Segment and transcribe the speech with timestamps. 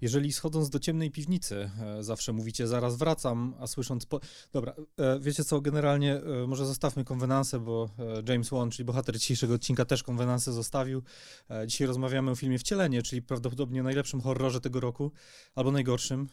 [0.00, 4.20] Jeżeli schodząc do ciemnej piwnicy, e, zawsze mówicie zaraz wracam, a słysząc po...
[4.52, 7.90] Dobra, e, wiecie co, generalnie e, może zostawmy konwenanse, bo
[8.28, 11.02] James Wan, czyli bohater dzisiejszego odcinka też konwenanse zostawił.
[11.66, 15.12] Dzisiaj rozmawiamy o filmie Wcielenie, czyli prawdopodobnie najlepszym horrorze tego roku,
[15.54, 16.28] albo najgorszym.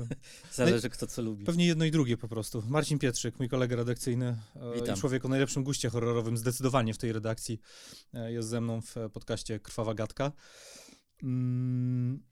[0.52, 1.44] Zależy kto co lubi.
[1.44, 2.62] Pewnie jedno i drugie po prostu.
[2.68, 4.36] Marcin Pietrzyk, mój kolega redakcyjny
[4.74, 4.96] Witam.
[4.96, 7.60] i człowiek o najlepszym guście horrorowym zdecydowanie w tej redakcji,
[8.12, 10.32] jest ze mną w podcaście Krwawa Gadka.
[11.22, 12.31] Mm,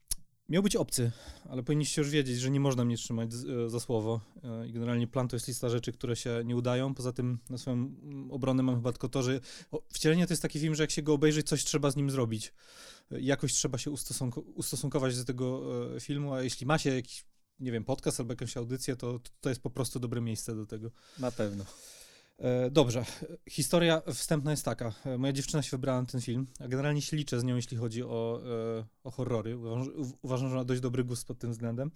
[0.51, 1.13] miał być obcy,
[1.49, 4.21] ale powinniście już wiedzieć, że nie można mnie trzymać e, za słowo.
[4.45, 6.95] E, generalnie plan to jest lista rzeczy, które się nie udają.
[6.95, 9.41] Poza tym na swoją mm, obronę mam chyba tylko to, że
[9.93, 12.53] Wcielenie to jest taki film, że jak się go obejrzy, coś trzeba z nim zrobić.
[13.13, 15.63] E, Jakoś trzeba się ustosunko- ustosunkować do tego
[16.01, 17.25] filmu, a jeśli ma się jakiś
[17.61, 20.91] nie wiem, podcast albo jakąś audycję, to to jest po prostu dobre miejsce do tego.
[21.19, 21.65] Na pewno.
[22.41, 23.05] E, dobrze,
[23.49, 24.93] historia wstępna jest taka.
[25.05, 27.77] E, Moja dziewczyna się wybrała na ten film, a generalnie się liczę z nią, jeśli
[27.77, 28.43] chodzi o,
[28.79, 29.57] e, o horrory.
[30.23, 31.91] Uważam, że ma dość dobry gust pod tym względem.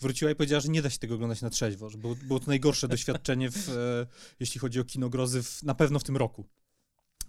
[0.00, 2.46] Wróciła i powiedziała, że nie da się tego oglądać na trzeźwo, że było, było to
[2.46, 3.68] najgorsze doświadczenie, w,
[4.40, 6.44] jeśli chodzi o kino grozy, w, na pewno w tym roku.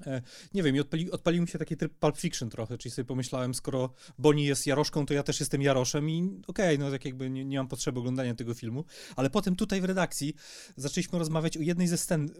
[0.06, 0.22] E,
[0.54, 3.54] Nie wiem, i odpali, odpalił mi się taki tryb Pulp Fiction trochę, czyli sobie pomyślałem,
[3.54, 7.46] skoro Bonnie jest Jaroszką, to ja też jestem Jaroszem i okej, no tak jakby nie,
[7.46, 10.34] nie mam potrzeby oglądania tego filmu, ale potem tutaj w redakcji
[10.76, 12.32] zaczęliśmy rozmawiać o jednej ze scen e,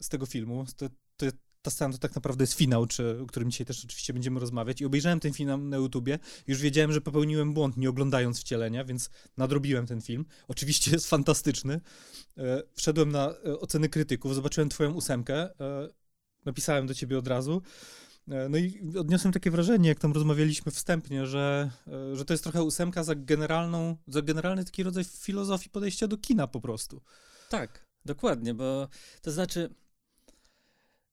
[0.00, 1.26] z tego filmu, to, to,
[1.62, 4.80] ta scena to tak naprawdę jest finał, czy, o którym dzisiaj też oczywiście będziemy rozmawiać.
[4.80, 9.10] I obejrzałem ten film na YouTubie, już wiedziałem, że popełniłem błąd nie oglądając wcielenia, więc
[9.36, 11.80] nadrobiłem ten film, oczywiście jest fantastyczny,
[12.38, 15.48] E, wszedłem na oceny krytyków, zobaczyłem twoją ósemkę,
[16.48, 17.62] napisałem do ciebie od razu.
[18.28, 21.70] E, No i odniosłem takie wrażenie, jak tam rozmawialiśmy wstępnie, że,
[22.12, 26.18] e, że to jest trochę ósemka za generalną, za generalny taki rodzaj filozofii podejścia do
[26.18, 27.02] kina po prostu.
[27.48, 28.88] Tak, dokładnie, bo
[29.22, 29.74] to znaczy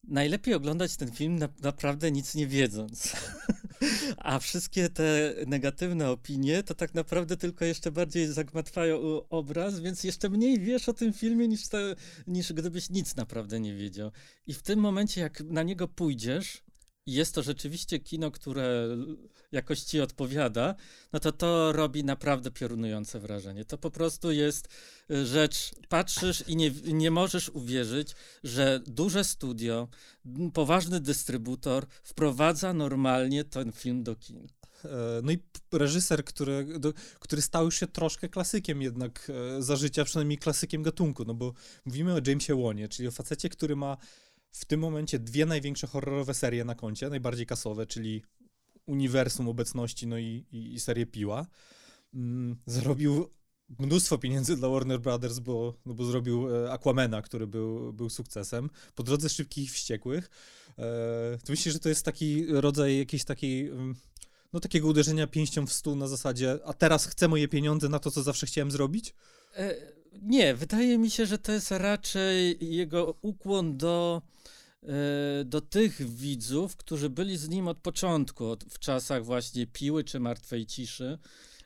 [0.08, 3.12] najlepiej oglądać ten film na, naprawdę nic nie wiedząc.
[4.16, 10.28] A wszystkie te negatywne opinie to tak naprawdę tylko jeszcze bardziej zagmatwają obraz, więc jeszcze
[10.28, 11.78] mniej wiesz o tym filmie niż, te,
[12.26, 14.10] niż gdybyś nic naprawdę nie wiedział.
[14.46, 16.62] I w tym momencie, jak na niego pójdziesz,
[17.06, 18.88] jest to rzeczywiście kino, które
[19.52, 20.74] jakoś ci odpowiada,
[21.12, 23.64] no to to robi naprawdę piorunujące wrażenie.
[23.64, 24.68] To po prostu jest
[25.10, 28.14] y, rzecz, patrzysz i nie, nie możesz uwierzyć,
[28.44, 29.88] że duże studio,
[30.54, 34.46] poważny dystrybutor wprowadza normalnie ten film do kin.
[34.84, 35.38] E, No i
[35.72, 41.24] reżyser, który, do, który stał się troszkę klasykiem jednak e, za życia, przynajmniej klasykiem gatunku,
[41.24, 43.96] no bo mówimy o Jamesie Wanie, czyli o facecie, który ma
[44.56, 48.22] w tym momencie dwie największe horrorowe serie na koncie, najbardziej kasowe, czyli
[48.86, 51.46] Uniwersum Obecności, no i, i, i serię Piła.
[52.14, 53.30] Mm, Zarobił
[53.78, 58.70] mnóstwo pieniędzy dla Warner Brothers, bo, no bo zrobił e, Aquamena, który był, był sukcesem.
[58.94, 60.30] Po drodze Szybkich i Wściekłych.
[60.78, 63.68] E, to myślisz, że to jest taki rodzaj jakiejś takiej...
[63.68, 63.94] mm,
[64.52, 68.10] no takiego uderzenia pięścią w stół na zasadzie, a teraz chcę moje pieniądze na to,
[68.10, 69.14] co zawsze chciałem zrobić?
[69.56, 69.74] E,
[70.22, 74.22] nie, wydaje mi się, że to jest raczej jego ukłon do,
[74.82, 80.20] e, do tych widzów, którzy byli z nim od początku, w czasach właśnie Piły czy
[80.20, 81.18] Martwej Ciszy,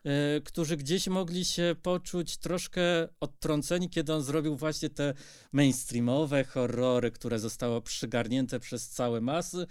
[0.05, 2.83] e, którzy gdzieś mogli się poczuć troszkę
[3.21, 5.15] odtrąceni, kiedy on zrobił właśnie te
[5.53, 9.67] mainstreamowe horrory, które zostały przygarnięte przez całe masy.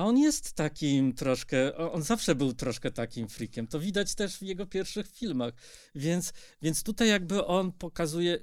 [0.00, 3.66] A on jest takim troszkę, on zawsze był troszkę takim freakiem.
[3.66, 5.54] To widać też w jego pierwszych filmach.
[5.94, 8.38] Więc, więc tutaj jakby on pokazuje,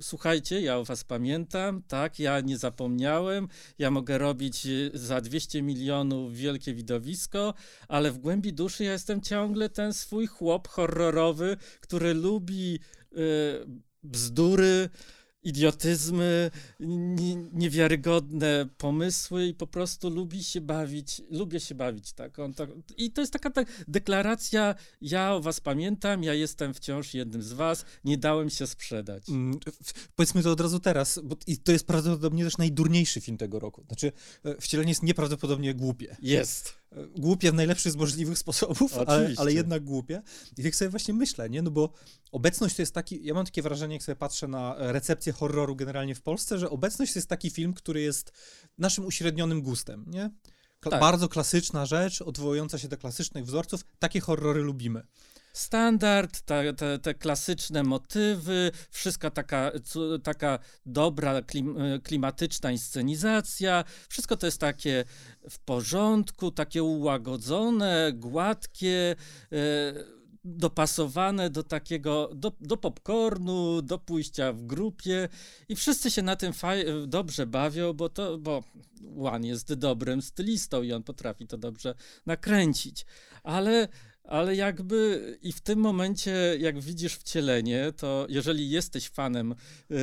[0.00, 3.48] słuchajcie, ja o was pamiętam, tak, ja nie zapomniałem,
[3.78, 7.54] ja mogę robić y, za 200 milionów wielkie widowisko,
[7.88, 12.78] ale w głębi duszy ja jestem ciągle ten swój chłop horrorowy, który lubi
[13.12, 13.18] y,
[14.02, 14.88] bzdury,
[15.44, 16.50] idiotyzmy,
[16.80, 22.38] nie, niewiarygodne pomysły i po prostu lubi się bawić, lubię się bawić, tak.
[22.38, 27.14] On tak I to jest taka ta deklaracja, ja o was pamiętam, ja jestem wciąż
[27.14, 29.28] jednym z was, nie dałem się sprzedać.
[29.28, 29.60] Mm,
[30.16, 33.84] Powiedzmy to od razu teraz, bo i to jest prawdopodobnie też najdurniejszy film tego roku.
[33.86, 34.12] Znaczy,
[34.44, 36.16] e, wcielenie jest nieprawdopodobnie głupie.
[36.22, 36.83] Jest.
[37.16, 40.22] Głupie w najlepszy z możliwych sposobów, ale, ale jednak głupie.
[40.58, 41.62] I tak sobie właśnie myślę, nie?
[41.62, 41.92] No bo
[42.32, 46.14] obecność to jest taki, ja mam takie wrażenie, jak sobie patrzę na recepcję horroru generalnie
[46.14, 48.32] w Polsce, że obecność to jest taki film, który jest
[48.78, 50.30] naszym uśrednionym gustem, nie?
[50.80, 51.00] Kla- Tak.
[51.00, 53.84] Bardzo klasyczna rzecz, odwołująca się do klasycznych wzorców.
[53.98, 55.02] Takie horrory lubimy.
[55.54, 59.72] Standard, ta, te, te klasyczne motywy, wszystka taka,
[60.22, 65.04] taka dobra, klim, e, klimatyczna inscenizacja, wszystko to jest takie
[65.50, 69.16] w porządku, takie ułagodzone, gładkie,
[69.52, 69.56] e,
[70.44, 75.28] dopasowane do takiego, do, do popcornu, do pójścia w grupie.
[75.68, 78.64] I wszyscy się na tym faj- dobrze bawią, bo to, bo
[79.16, 81.94] Juan jest dobrym stylistą i on potrafi to dobrze
[82.26, 83.06] nakręcić,
[83.42, 83.88] ale
[84.24, 89.54] ale jakby i w tym momencie, jak widzisz wcielenie, to jeżeli jesteś fanem
[89.90, 89.96] yy,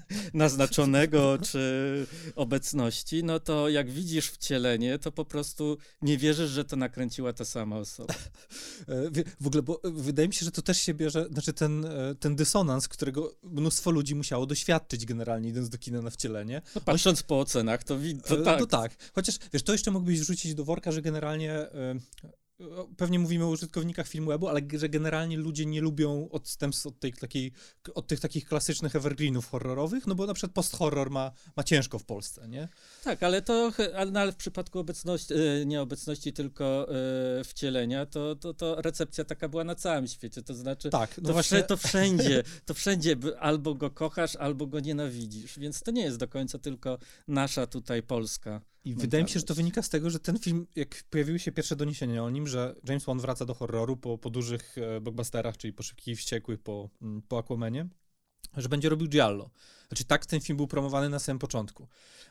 [0.34, 2.06] naznaczonego czy
[2.36, 7.44] obecności, no to jak widzisz wcielenie, to po prostu nie wierzysz, że to nakręciła ta
[7.44, 8.14] sama osoba.
[8.88, 12.14] E, w ogóle, bo wydaje mi się, że to też się bierze, znaczy ten, e,
[12.14, 16.62] ten dysonans, którego mnóstwo ludzi musiało doświadczyć generalnie, idąc do kina na wcielenie.
[16.74, 18.60] No, patrząc po ocenach, to, to e, tak.
[18.60, 18.96] No tak.
[19.14, 21.66] Chociaż, wiesz, to jeszcze mógłbyś wrzucić do worka, że generalnie
[22.96, 27.52] pewnie mówimy o użytkownikach Filmwebu, ale że generalnie ludzie nie lubią odstępstw od, tej, takiej,
[27.94, 32.04] od tych takich klasycznych evergreenów horrorowych, no bo na przykład post-horror ma, ma ciężko w
[32.04, 32.68] Polsce, nie?
[33.04, 36.88] Tak, ale to ale, ale w przypadku obecności, e, nie obecności, tylko
[37.40, 41.26] e, wcielenia, to, to, to recepcja taka była na całym świecie, to znaczy tak, no
[41.26, 41.62] to, właśnie...
[41.62, 46.28] to wszędzie, to wszędzie albo go kochasz, albo go nienawidzisz, więc to nie jest do
[46.28, 48.60] końca tylko nasza tutaj Polska.
[48.88, 51.52] I wydaje mi się, że to wynika z tego, że ten film, jak pojawiły się
[51.52, 55.56] pierwsze doniesienia o nim, że James Wan wraca do horroru po, po dużych e, blockbusterach,
[55.56, 57.88] czyli po Szybkich i Wściekłych, po, mm, po Aquamanie,
[58.56, 59.50] że będzie robił Giallo.
[59.88, 61.88] Znaczy tak ten film był promowany na samym początku.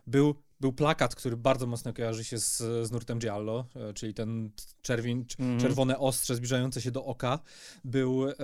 [0.08, 4.52] Był, był plakat, który bardzo mocno kojarzy się z, z nurtem Giallo, e, czyli ten
[4.82, 7.40] czerwień, mm czerwone ostrze zbliżające się do oka.
[7.84, 8.30] Był...
[8.30, 8.36] E,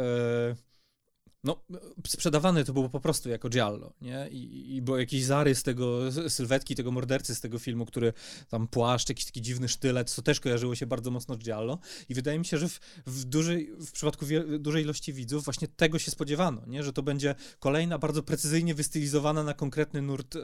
[1.44, 1.64] no,
[2.08, 4.28] sprzedawane to było po prostu jako giallo, nie?
[4.32, 8.14] I, i był jakiś zarys tego, sylwetki tego mordercy z tego filmu, który
[8.50, 11.80] tam płaszcz, jakiś taki dziwny sztylet, co też kojarzyło się bardzo mocno z giallo
[12.10, 15.68] i wydaje mi się, że w, w, dużej, w przypadku wie, dużej ilości widzów właśnie
[15.68, 16.84] tego się spodziewano, nie?
[16.84, 20.40] Że to będzie kolejna bardzo precyzyjnie wystylizowana na konkretny nurt e,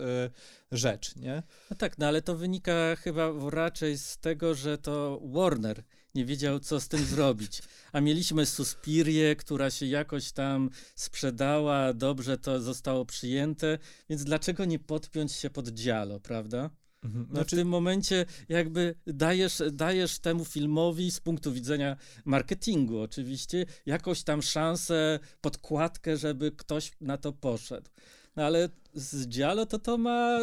[0.71, 1.43] rzecz, nie?
[1.69, 5.83] No tak, no ale to wynika chyba raczej z tego, że to Warner
[6.15, 7.61] nie wiedział, co z tym zrobić.
[7.91, 13.77] A mieliśmy Suspirię, która się jakoś tam sprzedała, dobrze to zostało przyjęte,
[14.09, 16.69] więc dlaczego nie podpiąć się pod dzialo, prawda?
[17.03, 17.25] Mhm.
[17.29, 17.55] No znaczy...
[17.55, 24.41] w tym momencie jakby dajesz, dajesz temu filmowi z punktu widzenia marketingu oczywiście jakąś tam
[24.41, 27.89] szansę, podkładkę, żeby ktoś na to poszedł.
[28.35, 30.39] No ale z Giallo to to ma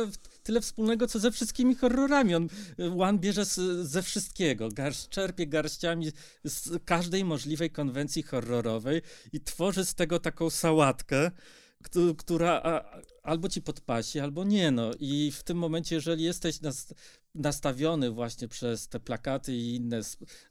[0.47, 2.35] tyle wspólnego, co ze wszystkimi horrorami.
[2.35, 2.49] On,
[2.99, 6.13] One bierze z, ze wszystkiego, garść, czerpie garściami
[6.45, 9.03] z każdej możliwej konwencji horrorowej
[9.33, 11.31] i tworzy z tego taką sałatkę,
[12.19, 12.85] która
[13.23, 14.71] albo ci podpasi, albo nie.
[14.71, 14.91] No.
[15.01, 16.95] I w tym momencie, jeżeli jesteś nas,
[17.37, 20.01] nastawiony właśnie przez te plakaty i inne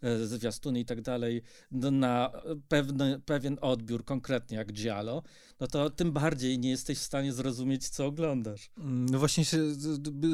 [0.01, 1.41] e, zwiastuny i tak dalej
[1.71, 2.31] na
[2.67, 5.23] pewny, pewien odbiór, konkretnie jak Giallo,
[5.59, 8.71] no to tym bardziej nie jesteś w stanie zrozumieć, co oglądasz.
[8.77, 9.57] Mm, no właśnie się,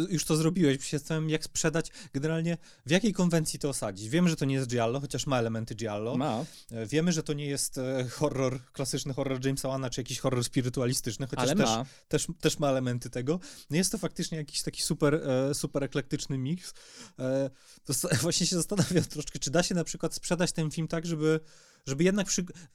[0.10, 4.10] już to zrobiłeś, zastanawiam, jak sprzedać, generalnie w jakiej konwencji to osadzić.
[4.10, 6.18] Wiemy, że to nie jest Giallo, chociaż ma elementy Giallo.
[6.18, 6.46] Ma.
[6.72, 10.44] E, wiemy, że to nie jest e, horror, klasyczny horror Jamesa Wana, czy jakiś horror
[10.44, 11.86] spirytualistyczny, chociaż też, ma.
[12.08, 13.40] Też, też ma elementy tego.
[13.70, 15.22] No jest to faktycznie jakiś taki super,
[15.54, 16.74] super eklektyczny mix.
[17.86, 21.40] To właśnie się zastanawiam troszkę, czy da się na przykład sprzedać ten film tak, żeby
[21.88, 22.28] żeby jednak,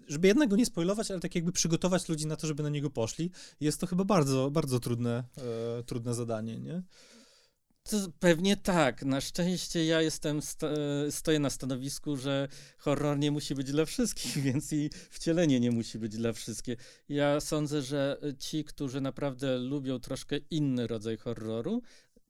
[0.08, 2.90] żeby jednak go nie spoilować, ale tak jakby przygotować ludzi na to, żeby na niego
[2.90, 3.30] poszli.
[3.60, 5.24] Jest to chyba bardzo, bardzo trudne,
[5.78, 6.82] e, trudne zadanie, nie?
[7.90, 9.04] To pewnie tak.
[9.04, 10.68] Na szczęście ja jestem, sto,
[11.10, 12.48] stoję na stanowisku, że
[12.78, 16.76] horror nie musi być dla wszystkich, więc i wcielenie nie musi być dla wszystkich.
[17.08, 21.82] Ja sądzę, że ci, którzy naprawdę lubią troszkę inny rodzaj horroru,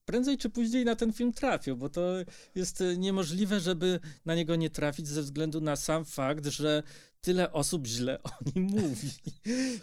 [0.06, 2.12] prędzej czy później na ten film trafią, bo to
[2.55, 6.82] jest niemożliwe, żeby na niego nie trafić ze względu na sam fakt, że
[7.27, 9.11] tyle osób źle o nim mówi.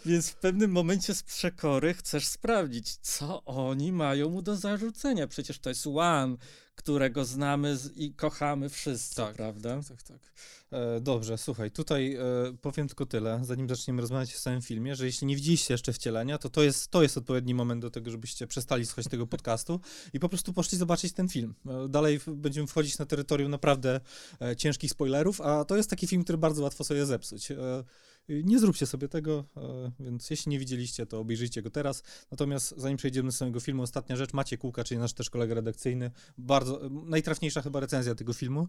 [0.06, 5.26] Więc w pewnym momencie z przekory chcesz sprawdzić, co oni mają mu do zarzucenia.
[5.26, 6.36] Przecież to jest One,
[6.74, 9.80] którego znamy i kochamy wszyscy, tak, prawda?
[9.88, 10.32] Tak, tak, tak.
[10.70, 12.20] E, dobrze, słuchaj, tutaj e,
[12.60, 16.38] powiem tylko tyle, zanim zaczniemy rozmawiać o samym filmie, że jeśli nie widzieliście jeszcze wcielenia,
[16.38, 19.80] to to jest, to jest odpowiedni moment do tego, żebyście przestali słuchać tego podcastu
[20.12, 21.54] i po prostu poszli zobaczyć ten film.
[21.66, 24.00] E, dalej będziemy wchodzić na terytorium naprawdę
[24.40, 27.33] e, ciężkich spoilerów, a to jest taki film, który bardzo łatwo sobie zepsuć.
[27.50, 27.84] E,
[28.28, 32.02] nie zróbcie sobie tego, e, więc jeśli nie widzieliście, to obejrzyjcie go teraz.
[32.30, 34.32] Natomiast zanim przejdziemy do samego filmu, ostatnia rzecz.
[34.32, 38.68] Macie Kółka, czyli nasz też kolega redakcyjny, bardzo, najtrafniejsza chyba recenzja tego filmu.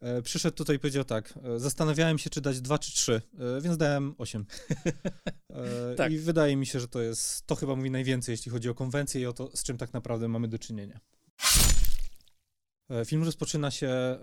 [0.00, 3.22] E, przyszedł tutaj i powiedział tak, zastanawiałem się, czy dać dwa czy trzy,
[3.62, 4.46] więc dałem osiem.
[5.96, 6.12] tak.
[6.12, 9.20] I wydaje mi się, że to jest, to chyba mówi najwięcej, jeśli chodzi o konwencję
[9.20, 11.00] i o to, z czym tak naprawdę mamy do czynienia.
[13.06, 14.18] Film rozpoczyna się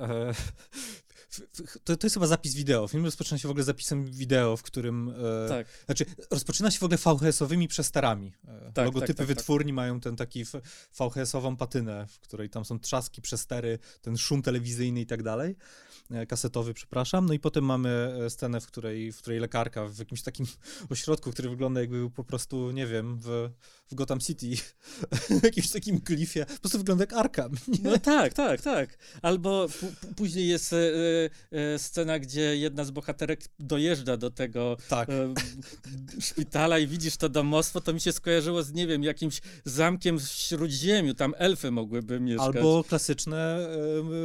[1.83, 2.87] to, to jest chyba zapis wideo.
[2.87, 5.13] Film rozpoczyna się w ogóle zapisem wideo, w którym.
[5.45, 5.67] E, tak.
[5.85, 8.33] Znaczy, rozpoczyna się w ogóle VHS-owymi przesterami.
[8.47, 9.27] E, tak, Logotypy tak, tak, tak.
[9.27, 10.45] wytwórni mają ten taki
[10.99, 15.55] VHS-ową patynę, w której tam są trzaski, przestery, ten szum telewizyjny i tak dalej.
[16.11, 17.25] E, kasetowy, przepraszam.
[17.25, 17.89] No i potem mamy
[18.25, 20.45] e, scenę, w której, w której lekarka w jakimś takim
[20.89, 23.49] ośrodku, który wygląda jakby był po prostu, nie wiem, w,
[23.91, 24.47] w Gotham City,
[25.41, 27.51] w jakimś takim klifie, po prostu wygląda jak Arkham.
[27.67, 27.89] Nie?
[27.89, 28.97] No tak, tak, tak.
[29.21, 29.67] Albo
[30.15, 30.77] później jest e,
[31.51, 35.09] e, scena, gdzie jedna z bohaterek dojeżdża do tego tak.
[35.09, 35.33] e,
[36.21, 40.23] szpitala i widzisz to domostwo, to mi się skojarzyło z, nie wiem, jakimś zamkiem w
[40.23, 42.55] Śródziemiu, tam elfy mogłyby mieszkać.
[42.55, 43.69] Albo klasyczne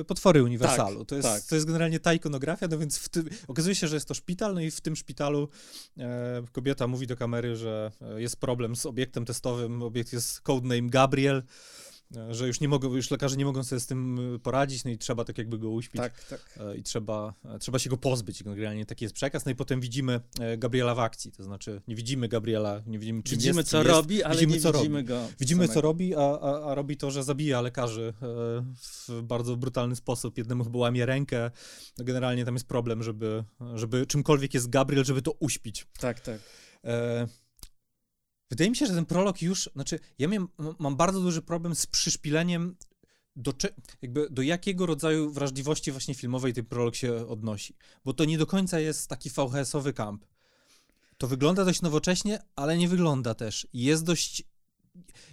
[0.07, 0.99] potwory Uniwersalu.
[0.99, 1.43] Tak, to, jest, tak.
[1.43, 4.61] to jest generalnie ta ikonografia, no więc tym, okazuje się, że jest to szpital, no
[4.61, 5.49] i w tym szpitalu
[6.53, 11.43] kobieta mówi do kamery, że jest problem z obiektem testowym, obiekt jest codename Gabriel,
[12.31, 14.99] że już nie mogą, już lekarze nie mogą sobie z tym y, poradzić, no i
[14.99, 16.01] trzeba tak jakby go uśpić.
[16.01, 16.59] Tak, tak.
[16.61, 18.43] E, I trzeba, e, trzeba się go pozbyć.
[18.43, 19.45] Generalnie taki jest przekaz.
[19.45, 23.23] No i potem widzimy e, Gabriela w akcji, to znaczy nie widzimy Gabriela, nie widzimy
[23.23, 23.91] czym Widzimy jest, co jest.
[23.91, 25.09] robi, ale widzimy, nie co widzimy robi.
[25.09, 25.29] go.
[25.41, 25.75] Widzimy samego.
[25.75, 28.15] co robi, a, a, a robi to, że zabija lekarzy
[29.09, 30.39] w bardzo brutalny sposób.
[30.39, 31.51] Jednemu chyba łamie rękę.
[31.99, 33.45] No generalnie tam jest problem, żeby,
[33.75, 35.87] żeby czymkolwiek jest Gabriel, żeby to uśpić.
[35.99, 36.41] Tak, tak.
[38.51, 40.49] Wydaje mi się, że ten prolog już, znaczy ja miałem,
[40.79, 42.77] mam bardzo duży problem z przyszpileniem
[43.37, 43.53] do,
[44.03, 47.75] jakby do jakiego rodzaju wrażliwości właśnie filmowej ten prolog się odnosi.
[48.05, 50.25] Bo to nie do końca jest taki VHS-owy kamp.
[51.19, 53.67] To wygląda dość nowocześnie, ale nie wygląda też.
[53.73, 54.43] Jest dość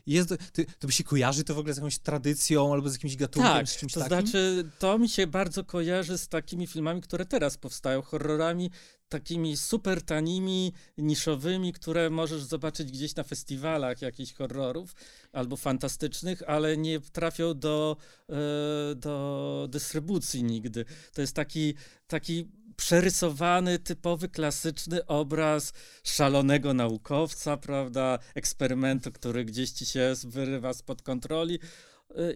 [0.08, 0.36] jest, to,
[0.80, 3.70] to by się kojarzy to w ogóle z jakąś tradycją albo z jakimś gatunkiem, tak,
[3.70, 4.28] z czymś to takim?
[4.28, 8.72] znaczy, to mi się bardzo kojarzy z takimi filmami, które teraz powstają, horrorami
[9.14, 14.96] takimi super tanimi, niszowymi, które możesz zobaczyć gdzieś na festiwalach jakichś horrorów
[15.32, 17.98] albo fantastycznych, ale nie trafią do,
[18.30, 20.86] e, do dystrybucji nigdy.
[21.14, 21.74] To jest taki,
[22.08, 31.02] taki przerysowany, typowy, klasyczny obraz szalonego naukowca, prawda, eksperymentu, który gdzieś ci się wyrywa spod
[31.02, 31.60] kontroli.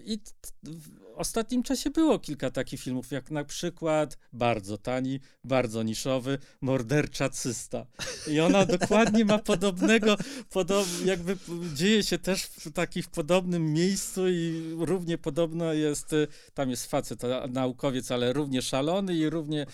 [0.06, 0.20] I
[0.64, 7.30] w ostatnim czasie było kilka takich filmów, jak na przykład bardzo tani, bardzo niszowy, Mordercza
[7.30, 7.86] Cysta.
[8.28, 10.18] I ona dokładnie ma podobnego,
[10.50, 11.38] podob, jakby
[11.74, 16.16] dzieje się też w takim podobnym miejscu i równie podobno jest,
[16.54, 19.66] tam jest facet, naukowiec, ale równie szalony i równie,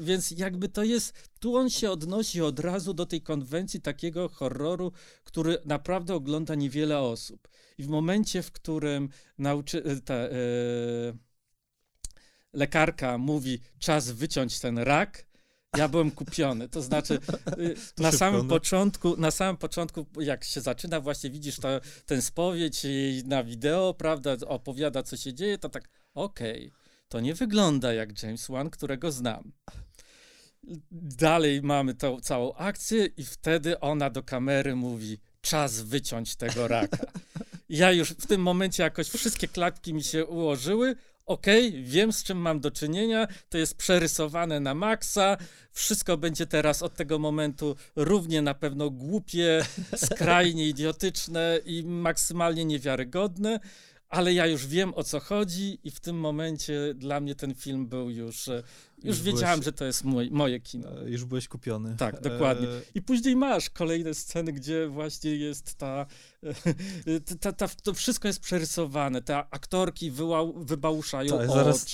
[0.00, 4.92] więc jakby to jest, tu on się odnosi od razu do tej konwencji takiego horroru,
[5.24, 7.48] który naprawdę ogląda niewiele osób.
[7.78, 10.28] I w momencie, w którym nauczy, e, ta, e,
[12.52, 15.28] lekarka mówi, czas wyciąć ten rak,
[15.76, 16.68] ja byłem kupiony.
[16.68, 17.18] To znaczy,
[17.94, 21.68] to na samym początku, na samym początku, jak się zaczyna, właśnie widzisz to,
[22.06, 22.86] ten spowiedź
[23.24, 26.78] na wideo, prawda, opowiada, co się dzieje, to tak, okej, okay,
[27.08, 29.52] to nie wygląda jak James Wan, którego znam.
[30.90, 37.06] Dalej mamy tą całą akcję i wtedy ona do kamery mówi, czas wyciąć tego raka.
[37.68, 40.96] Ja już w tym momencie jakoś wszystkie klatki mi się ułożyły.
[41.26, 45.36] Okej, okay, wiem z czym mam do czynienia, to jest przerysowane na maksa,
[45.72, 49.64] wszystko będzie teraz od tego momentu równie na pewno głupie,
[49.96, 53.60] skrajnie idiotyczne i maksymalnie niewiarygodne,
[54.08, 57.86] ale ja już wiem o co chodzi i w tym momencie dla mnie ten film
[57.86, 58.62] był już e,
[59.04, 61.02] już, już wiedziałem, byłeś, że to jest mój, moje kino.
[61.02, 61.96] E, już byłeś kupiony.
[61.98, 62.68] Tak, dokładnie.
[62.68, 66.06] E, I później masz kolejne sceny, gdzie właśnie jest ta,
[67.40, 71.86] ta, ta, to wszystko jest przerysowane, te aktorki wyłał, wybałuszają tak, oczy, zaraz...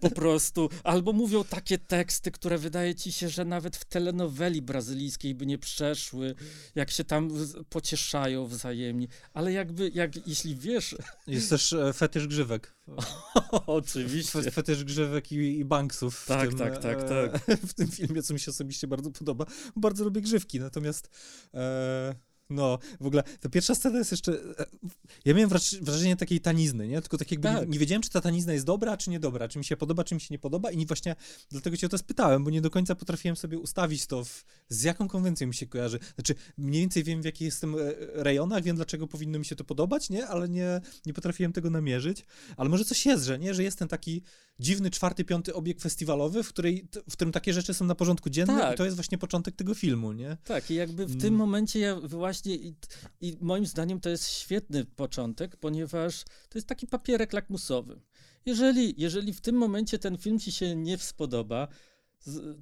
[0.00, 5.34] po prostu, albo mówią takie teksty, które wydaje ci się, że nawet w telenoweli brazylijskiej
[5.34, 6.34] by nie przeszły,
[6.74, 7.30] jak się tam
[7.68, 10.96] pocieszają wzajemnie, ale jakby, jak, jeśli wiesz...
[11.26, 12.76] Jest też fetysz grzywek.
[13.66, 14.50] Oczywiście.
[14.50, 16.26] Fetysz grzywek i, i banksów.
[16.26, 17.46] Tak, tym, tak, tak, e, tak.
[17.70, 19.46] W tym filmie, co mi się osobiście bardzo podoba.
[19.76, 21.10] Bardzo lubię grzywki, natomiast
[21.54, 22.14] e,
[22.50, 24.32] no, w ogóle ta pierwsza scena jest jeszcze.
[24.32, 24.66] E,
[25.24, 27.00] ja miałem wrażenie takiej tanizny, nie?
[27.00, 27.60] Tylko tak jakby tak.
[27.60, 30.14] Nie, nie, wiedziałem, czy ta tanizna jest dobra, czy niedobra, czy mi się podoba, czy
[30.14, 30.70] mi się nie podoba.
[30.70, 31.16] I właśnie
[31.50, 34.82] dlatego cię o to spytałem, bo nie do końca potrafiłem sobie ustawić to, w, z
[34.82, 35.98] jaką konwencją mi się kojarzy.
[36.14, 37.78] Znaczy, mniej więcej wiem, w jakich jestem e,
[38.14, 40.26] rejonach, wiem, dlaczego powinno mi się to podobać, nie?
[40.26, 42.24] Ale nie, nie potrafiłem tego namierzyć.
[42.56, 43.54] Ale może coś jest, że nie?
[43.54, 44.22] Że jest ten taki
[44.60, 48.58] dziwny czwarty, piąty obiekt festiwalowy, w, której, w którym takie rzeczy są na porządku dziennym
[48.58, 48.74] tak.
[48.74, 50.36] i to jest właśnie początek tego filmu, nie?
[50.44, 51.20] Tak, i jakby w mm.
[51.20, 52.74] tym momencie ja właśnie i,
[53.20, 58.00] i moim zdaniem to jest świetny początek, ponieważ to jest taki papierek lakmusowy.
[58.46, 61.68] Jeżeli, jeżeli w tym momencie ten film ci się nie spodoba,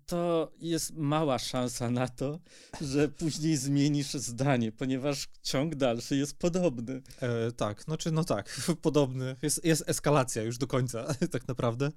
[0.06, 2.40] to jest mała szansa na to,
[2.80, 7.02] że później zmienisz zdanie, ponieważ ciąg dalszy jest podobny.
[7.20, 9.36] E, tak, znaczy, no tak, podobny.
[9.42, 11.90] Jest, jest eskalacja już do końca, tak naprawdę.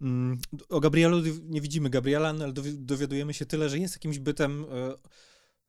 [0.00, 0.38] Mm,
[0.68, 4.94] o Gabrielu nie widzimy Gabriela, no, ale dowiadujemy się tyle, że jest jakimś bytem e,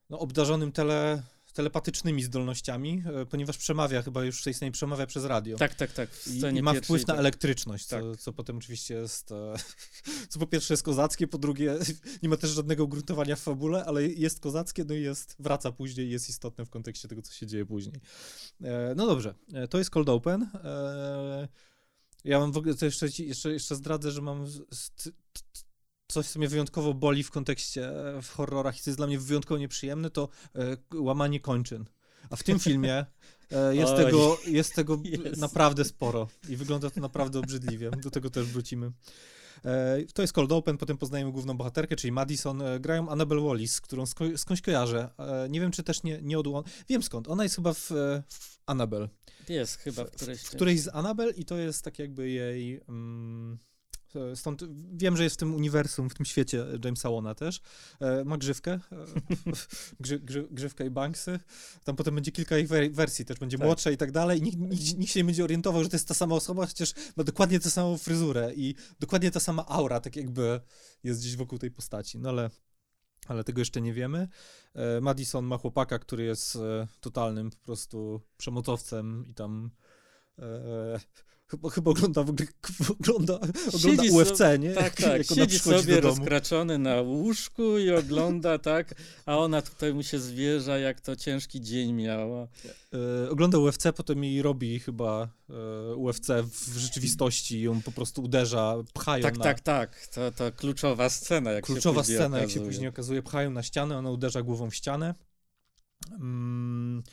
[0.10, 5.25] no, obdarzonym tele telepatycznymi zdolnościami, e, ponieważ przemawia, chyba już w tej scenie przemawia przez
[5.25, 5.58] radio.
[5.58, 6.10] Tak, tak, tak.
[6.27, 7.20] I, I, ma wpływ na tak.
[7.20, 8.03] elektryczność, tak.
[8.03, 9.55] co, co potem oczywiście jest, e,
[10.29, 11.77] co po pierwsze jest kozackie, po drugie
[12.24, 16.08] nie ma też żadnego ugruntowania w fabule, ale jest kozackie, no i jest, wraca później
[16.08, 18.01] i jest istotne w kontekście tego, co się dzieje później.
[18.63, 19.34] E, no dobrze,
[19.70, 20.50] to jest Cold Open.
[22.24, 24.46] Ja mam w ogóle, to jeszcze, jeszcze, jeszcze zdradzę, że mam
[26.12, 27.91] coś, co mnie wyjątkowo boli w kontekście
[28.22, 31.86] w horrorach i co jest dla mnie wyjątkowo nieprzyjemne, to e, łamanie kończyn.
[32.30, 33.06] A w tym filmie
[33.51, 35.01] e, jest, tego, jest tego
[35.38, 37.91] naprawdę sporo i wygląda to naprawdę obrzydliwie.
[38.03, 38.91] Do tego też wrócimy.
[39.65, 42.63] E, to jest Cold Open, potem poznajemy główną bohaterkę, czyli Madison.
[42.80, 45.10] Grają Annabelle Wallis, którą sko skądś kojarzę.
[45.50, 46.48] Nie wiem, czy też nie, nie od...
[46.89, 47.27] Wiem skąd.
[47.27, 47.91] Ona jest chyba w,
[48.30, 49.10] w Annabelle.
[49.50, 50.39] Jest chyba w którejś.
[50.39, 52.82] W, w którejś z Annabelle i to jest tak jakby jej...
[52.89, 53.58] Mm,
[54.36, 54.63] Stąd
[54.94, 57.62] wiem, że jest w tym uniwersum, w tym świecie Jamesa Wona też.
[58.00, 58.80] E, ma grzywkę, e,
[60.00, 61.39] grzy, grzy, grzywkę i banksy.
[61.84, 63.65] Tam potem będzie kilka ich wersji, też będzie tak.
[63.65, 64.41] młodsza i tak dalej.
[64.41, 67.24] Nikt, nikt, nikt, się nie będzie orientował, że to jest ta sama osoba, chociaż ma
[67.24, 70.60] dokładnie tę samą fryzurę i dokładnie ta sama aura, tak jakby
[71.03, 72.20] jest gdzieś wokół tej postaci.
[72.20, 72.50] No ale
[73.27, 74.27] ale tego jeszcze nie wiemy.
[74.74, 76.58] E, Madison ma chłopaka, który jest
[77.00, 79.72] totalnym po prostu przemocowcem i tam
[81.51, 82.22] Chyba, chyba ogląda,
[83.00, 83.39] ogląda,
[83.74, 84.74] ogląda UFC, sobie, nie?
[84.74, 85.17] Tak, tak.
[85.17, 88.96] Jak Siedzi sobie rozkraczony na łóżku i ogląda, tak?
[89.25, 92.48] A ona tutaj mu się zwierza, jak to ciężki dzień miała.
[93.25, 98.24] E, ogląda UFC, potem jej robi chyba e, UFC w rzeczywistości i ją po prostu
[98.24, 99.43] uderza, pchają Tak, na...
[99.43, 100.08] tak, tak.
[100.08, 102.41] To, to kluczowa scena, jak kluczowa się scena, okazuje.
[102.41, 103.24] jak się później okazuje.
[103.24, 105.15] Pchają na ścianę, ona uderza głową w ścianę.
[106.12, 107.03] Mm,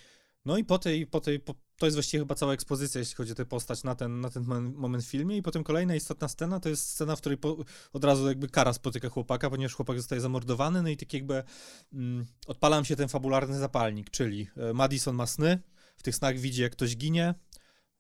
[0.49, 3.33] no i po tej, po tej, po, to jest właściwie chyba cała ekspozycja, jeśli chodzi
[3.33, 5.37] o tę postać na ten, na ten moment w filmie.
[5.37, 7.57] I potem kolejna istotna scena to jest scena, w której po,
[7.93, 10.83] od razu jakby Kara spotyka chłopaka, ponieważ chłopak zostaje zamordowany.
[10.83, 11.43] No i tak jakby
[11.93, 15.63] mm, odpalam się ten fabularny zapalnik, czyli e, Madison ma sny,
[15.97, 17.35] w tych snach widzi, jak ktoś ginie,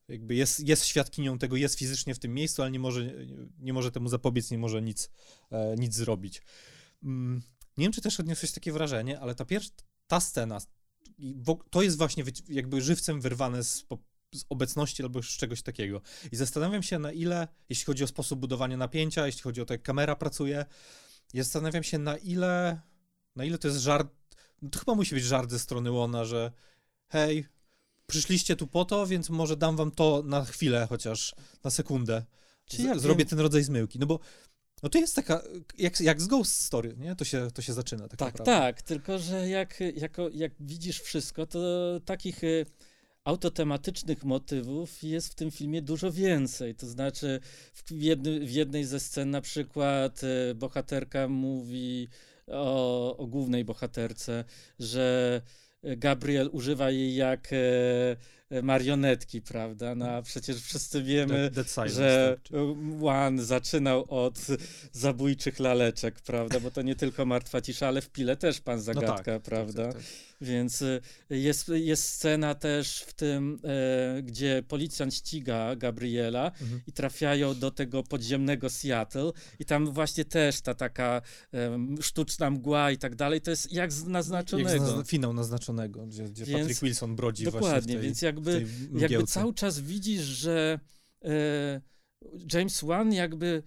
[0.09, 3.13] jakby jest, jest świadkinią tego, jest fizycznie w tym miejscu, ale nie może,
[3.59, 5.11] nie może temu zapobiec, nie może nic,
[5.51, 6.43] e, nic zrobić.
[7.03, 7.43] Mm,
[7.77, 9.71] nie wiem, czy też odniosłeś takie wrażenie, ale ta pierwsza,
[10.07, 10.61] ta scena,
[11.71, 13.87] to jest właśnie jakby żywcem wyrwane z,
[14.35, 16.01] z obecności albo z czegoś takiego.
[16.33, 19.75] I zastanawiam się, na ile, jeśli chodzi o sposób budowania napięcia, jeśli chodzi o to,
[19.75, 20.67] jak kamera pracuje,
[21.35, 22.81] ja zastanawiam się, na ile,
[23.37, 24.09] na ile to jest żart,
[24.71, 26.53] to chyba musi być żart ze strony Łona, że
[27.09, 27.47] hej,
[28.07, 32.25] przyszliście tu po to, więc może dam wam to na chwilę chociaż, na sekundę.
[32.65, 34.21] Czy ja zrobię ten rodzaj zmyłki, no bo
[34.83, 35.43] no to jest taka,
[35.79, 37.17] jak, jak z Ghost Story, nie?
[37.17, 38.53] To się, to się zaczyna tak Tak, naprawdę.
[38.53, 41.61] tak, tylko że jak, jako, jak widzisz wszystko, to
[42.05, 42.67] takich y,
[43.25, 46.75] autotematycznych motywów jest w tym filmie dużo więcej.
[46.75, 47.41] To znaczy
[47.73, 52.09] w, jedny, w jednej ze scen na przykład y, bohaterka mówi
[52.47, 54.45] o, o głównej bohaterce,
[54.79, 55.43] że
[55.83, 57.57] Gabriel używa jej jak E,
[58.63, 59.95] marionetki, prawda?
[59.95, 62.37] No a przecież wszyscy wiemy, Dead, Dead że
[63.03, 64.47] One zaczynał od
[64.93, 66.61] zabójczych laleczek, prawda?
[66.61, 69.85] Bo to nie tylko martwa cisza, ale w pile też pan zagadka, no tak, prawda?
[69.85, 70.03] Tak, tak,
[70.41, 76.81] Więc e, jest, jest scena też w tym, e, gdzie policjant ściga Gabriela mhm.
[76.87, 81.23] i trafiają do tego podziemnego Seattle i tam właśnie też ta taka
[81.55, 84.71] e, sztuczna mgła i tak dalej, to jest jak z naznaczonego.
[84.71, 88.01] Jak z finał naznaczonego, gdzie, gdzie więc, Patrick Wilson brodzi dokładnie, właśnie w tej...
[88.01, 90.81] więc jak jakby, jakby cały czas widzisz, że
[91.25, 91.81] e,
[92.53, 93.63] James Wan jakby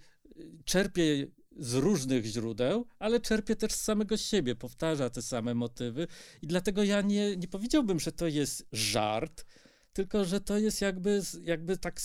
[0.64, 6.06] czerpie z różnych źródeł, ale czerpie też z samego siebie, powtarza te same motywy
[6.42, 9.44] i dlatego ja nie, nie powiedziałbym, że to jest żart,
[9.92, 12.00] tylko że to jest jakby, jakby tak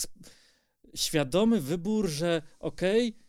[0.95, 3.27] świadomy wybór, że okej, okay,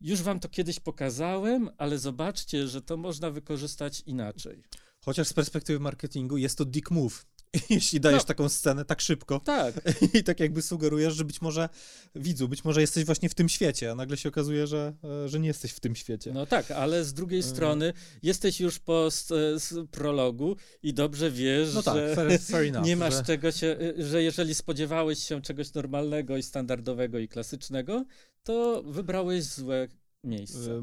[0.00, 4.62] już wam to kiedyś pokazałem, ale zobaczcie, że to można wykorzystać inaczej.
[5.00, 7.26] Chociaż z perspektywy marketingu jest to dick move.
[7.70, 8.26] jeśli dajesz no.
[8.26, 9.40] taką scenę tak szybko.
[9.40, 9.74] Tak.
[10.14, 11.68] I tak jakby sugerujesz, że być może
[12.14, 15.40] widzu, być może jesteś właśnie w tym świecie, a nagle się okazuje, że, e, że
[15.40, 16.32] nie jesteś w tym świecie.
[16.32, 17.56] No tak, ale z drugiej hmm.
[17.56, 22.86] strony jesteś już po e, prologu i dobrze wiesz, no tak, że fair, fair enough,
[22.88, 23.22] nie masz że...
[23.22, 28.04] czego się, że jeżeli spodziewałeś się czegoś normalnego i standardowego i klasycznego,
[28.42, 29.88] to wybrałeś złe
[30.26, 30.80] miejsce.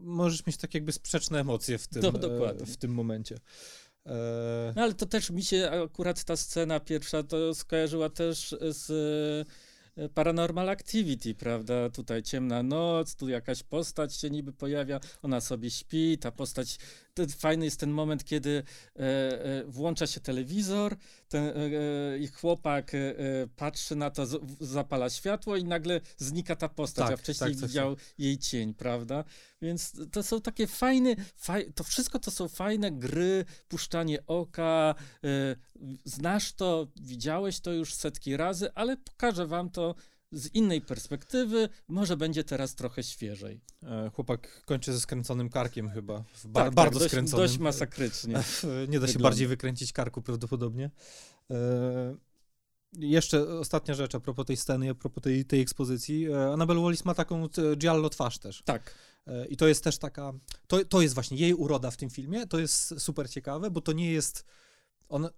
[0.00, 2.10] Możesz mieć tak jakby sprzeczne emocje w tym, no,
[2.66, 3.38] w tym momencie.
[4.76, 8.90] No ale to też mi się akurat ta scena pierwsza to skojarzyła też z
[9.96, 11.90] e, Paranormal Activity, prawda?
[11.90, 16.78] Tutaj ciemna noc, tu jakaś postać się niby pojawia, ona sobie śpi, ta postać
[17.38, 18.62] fajny jest ten moment, kiedy
[18.96, 20.96] e, e, włącza się telewizor,
[21.28, 22.92] ten e, e chłopak
[23.56, 24.26] patrzy na to,
[24.60, 29.24] zapala światło i nagle znika ta postać, tak, a wcześniej tak, widział jej cień, prawda?
[29.62, 34.94] Więc to są takie fajne, faj, to wszystko to są fajne gry, puszczanie oka,
[36.04, 39.94] znasz to, widziałeś to już setki razy, ale pokażę wam to
[40.34, 43.60] z innej perspektywy, może będzie teraz trochę świeżej.
[43.82, 46.24] E, chłopak kończy ze skręconym karkiem chyba.
[46.44, 47.46] Ba tak, bardzo tak, skręconym.
[47.46, 48.42] Dość masakrycznie.
[48.88, 50.90] Nie da się bardziej wykręcić karku prawdopodobnie.
[51.50, 52.16] E,
[52.92, 56.26] jeszcze ostatnia rzecz a propos tej sceny, a propos tej, tej ekspozycji.
[56.26, 58.62] E, Annabelle Wallis ma taką giallo twarz też.
[58.64, 58.94] Tak.
[59.48, 60.32] I to jest też taka,
[60.66, 63.92] to, to jest właśnie jej uroda w tym filmie, to jest super ciekawe, bo to
[63.92, 64.44] nie jest,
[65.08, 65.30] ona,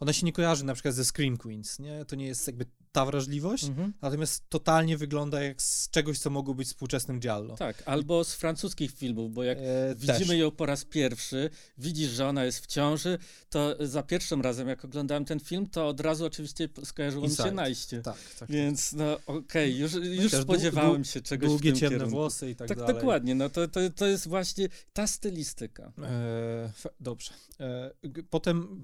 [0.00, 2.04] ona się nie kojarzy na przykład ze Scream Queens, nie?
[2.04, 3.92] To nie jest jakby ta wrażliwość, Mhm.
[4.02, 7.56] natomiast totalnie wygląda jak z czegoś, co mogło być współczesnym giallo.
[7.56, 10.38] Tak, albo z francuskich filmów, bo jak E, widzimy też.
[10.38, 13.18] ją po raz pierwszy, widzisz, że ona jest w ciąży,
[13.50, 17.50] to za pierwszym razem, jak oglądałem ten film, to od razu oczywiście skojarzyło mi się
[17.52, 18.02] najście.
[18.02, 18.50] Tak, tak.
[18.50, 22.16] Więc no okej, już, już też dłu- spodziewałem się czegoś Długie, ciemne kierunku.
[22.16, 22.94] włosy i tak, Tak, dalej.
[22.94, 25.92] dokładnie, no to, to, to jest właśnie ta stylistyka.
[26.02, 27.30] E, dobrze.
[27.60, 27.90] E,
[28.30, 28.82] potem,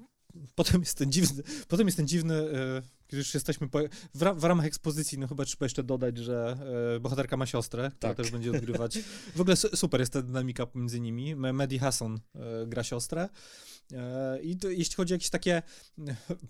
[0.54, 3.78] potem jest ten dziwny, potem jest ten dziwny, e, już jesteśmy po,
[4.14, 6.56] w, ra, w ramach ekspozycji, no chyba trzeba jeszcze dodać, że
[6.96, 8.16] e, bohaterka ma siostrę, która Tak.
[8.16, 8.98] też będzie odgrywać.
[9.36, 11.30] W ogóle su, super jest ta dynamika pomiędzy nimi.
[11.30, 13.28] M- Maddie Hasson e, gra siostrę.
[13.92, 15.62] E, I to, jeśli chodzi o jakieś takie,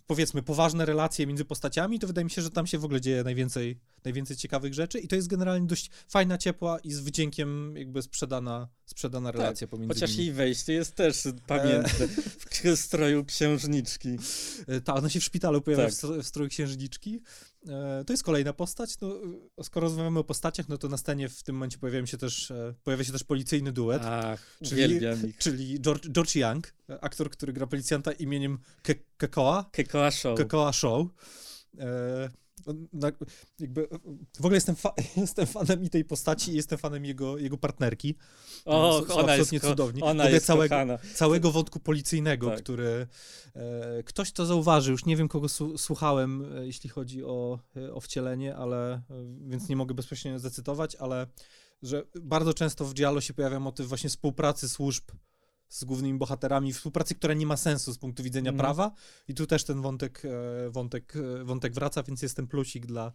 [0.07, 3.25] powiedzmy, poważne relacje między postaciami, to wydaje mi się, że tam się w ogóle dzieje
[3.25, 8.03] najwięcej, najwięcej ciekawych rzeczy i to jest generalnie dość fajna, ciepła i z wdziękiem jakby
[8.03, 10.25] sprzedana, sprzedana relacja pomiędzy Chociaż nimi.
[10.25, 12.09] jej wejście jest też pamiętne,
[12.77, 14.09] w stroju księżniczki.
[14.69, 15.95] E, Tak, ona się w szpitalu pojawia Tak.
[15.95, 17.20] w, w stroju księżniczki.
[17.68, 19.00] E, To jest kolejna postać.
[19.00, 19.09] No,
[19.59, 22.50] e, skoro rozmawiamy o postaciach, no to na scenie w tym momencie pojawiają się też,
[22.50, 25.00] e, pojawia się też policyjny duet, Ach, Czyli-
[25.38, 30.38] czyli George, George Young, aktor, który gra policjanta imieniem Ke- Kekoa, Kekoa Show.
[30.38, 31.07] Kekoa Show.
[32.69, 33.12] E, na,
[33.61, 33.99] jakby, e,
[34.37, 38.14] w ogóle jestem, fa- jestem fanem i tej postaci i jestem fanem jego, jego partnerki.
[38.64, 40.03] O, są ona jest, absolutnie ko- cudowni.
[40.03, 40.99] Ona jest całego- kochana.
[41.14, 42.62] całego wątku policyjnego, Tak.
[42.62, 43.07] który
[43.55, 48.01] e, ktoś to zauważył, już nie wiem kogo słuchałem, e, jeśli chodzi o, e, o
[48.01, 49.03] wcielenie, ale e,
[49.47, 51.27] więc nie mogę bezpośrednio zacytować, ale
[51.83, 55.05] że bardzo często w Giallo się pojawia motyw właśnie współpracy służb
[55.75, 58.59] z głównymi bohaterami, współpracy, która nie ma sensu z punktu widzenia Mhm.
[58.67, 58.93] prawa
[59.29, 60.23] i tu też ten wątek,
[60.67, 63.13] e, wątek, e, wątek wraca, więc jest ten plusik dla,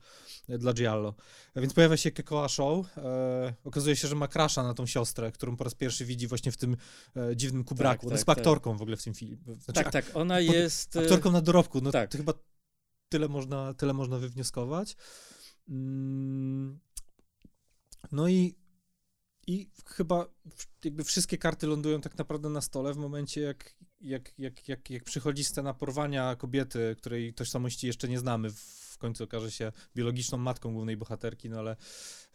[0.50, 1.15] dla Giallo.
[1.56, 5.58] Więc pojawia się Kekoa Show, e, okazuje się, że ma krasza na tą siostrę, którą
[5.58, 6.78] po raz pierwszy widzi właśnie w tym
[7.15, 7.95] e, dziwnym kubraku.
[7.95, 8.38] Tak, Ona tak, jest tak.
[8.38, 9.38] aktorką w ogóle w tym filmie.
[9.45, 10.98] Znaczy, Tak, tak, ona pod- jest...
[10.98, 12.12] Aktorką na dorobku, no tak.
[12.12, 12.34] to chyba
[13.10, 14.95] tyle można, tyle można wywnioskować.
[15.69, 16.80] Mm,
[18.12, 18.56] No i,
[19.49, 20.25] i chyba
[20.83, 25.03] jakby wszystkie karty lądują tak naprawdę na stole w momencie, jak, jak, jak, jak, jak
[25.03, 28.49] przychodzi scena porwania kobiety, której tożsamości jeszcze nie znamy.
[28.91, 31.71] W końcu okaże się biologiczną matką głównej bohaterki, no ale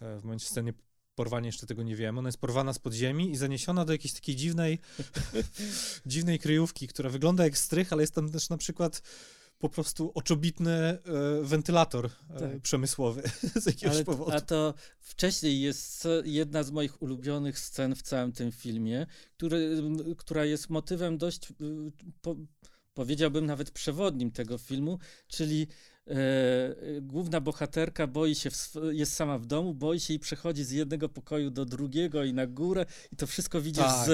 [0.01, 0.75] e, w momencie sceny
[1.15, 2.19] porwania jeszcze tego nie wiemy.
[2.19, 4.79] Ona jest porwana z podziemi i zaniesiona do jakiejś takiej dziwnej,
[6.07, 9.03] dziwnej kryjówki, która wygląda jak strych, ale jest tam też na przykład
[9.65, 10.99] po prostu oczobitny e,
[11.43, 12.61] wentylator e, Tak.
[12.61, 13.23] przemysłowy
[13.63, 14.33] z jakiegoś Ale, powodu.
[14.33, 19.83] a to wcześniej jest jedna z moich ulubionych scen w całym tym filmie, który,
[20.17, 21.55] która jest motywem dość, y,
[22.23, 22.37] po,
[22.95, 24.99] powiedziałbym nawet przewodnim tego filmu,
[25.29, 25.67] czyli
[27.03, 31.09] główna bohaterka boi się, w, jest sama w domu, boi się i przechodzi z jednego
[31.09, 34.07] pokoju do drugiego i na górę i to wszystko widzisz Tak.
[34.07, 34.11] z,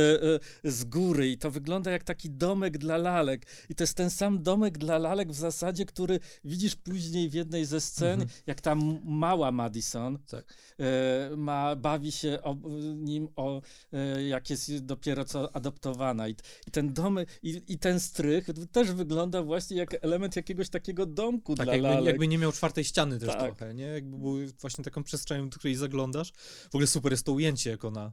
[0.64, 4.11] e, z góry i to wygląda jak taki domek dla lalek i to jest ten
[4.11, 8.31] sam domek dla lalek w zasadzie, który widzisz później w jednej ze scen, Mhm.
[8.46, 8.74] jak ta
[9.05, 10.55] mała Madison Tak.
[10.81, 12.57] e, ma, bawi się o,
[12.94, 16.29] nim, o, e, jak jest dopiero co adoptowana.
[16.29, 16.33] I,
[16.66, 21.55] i ten domek, i, i ten strych też wygląda właśnie jak element jakiegoś takiego domku
[21.55, 22.06] Tak, dla jakby, lalek.
[22.06, 23.38] jakby nie miał czwartej ściany też Tak.
[23.40, 23.84] trochę, nie?
[23.84, 26.32] Jakby był właśnie taką przestrzenią, do której zaglądasz.
[26.70, 28.12] W ogóle super jest to ujęcie, jak ona,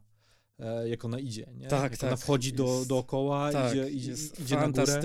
[0.59, 1.67] e, jak ona idzie, nie?
[1.67, 2.19] Tak, jak ona tak.
[2.19, 5.01] wchodzi do, Jest- dookoła, tak, idzie, idzie, jest idzie na górę.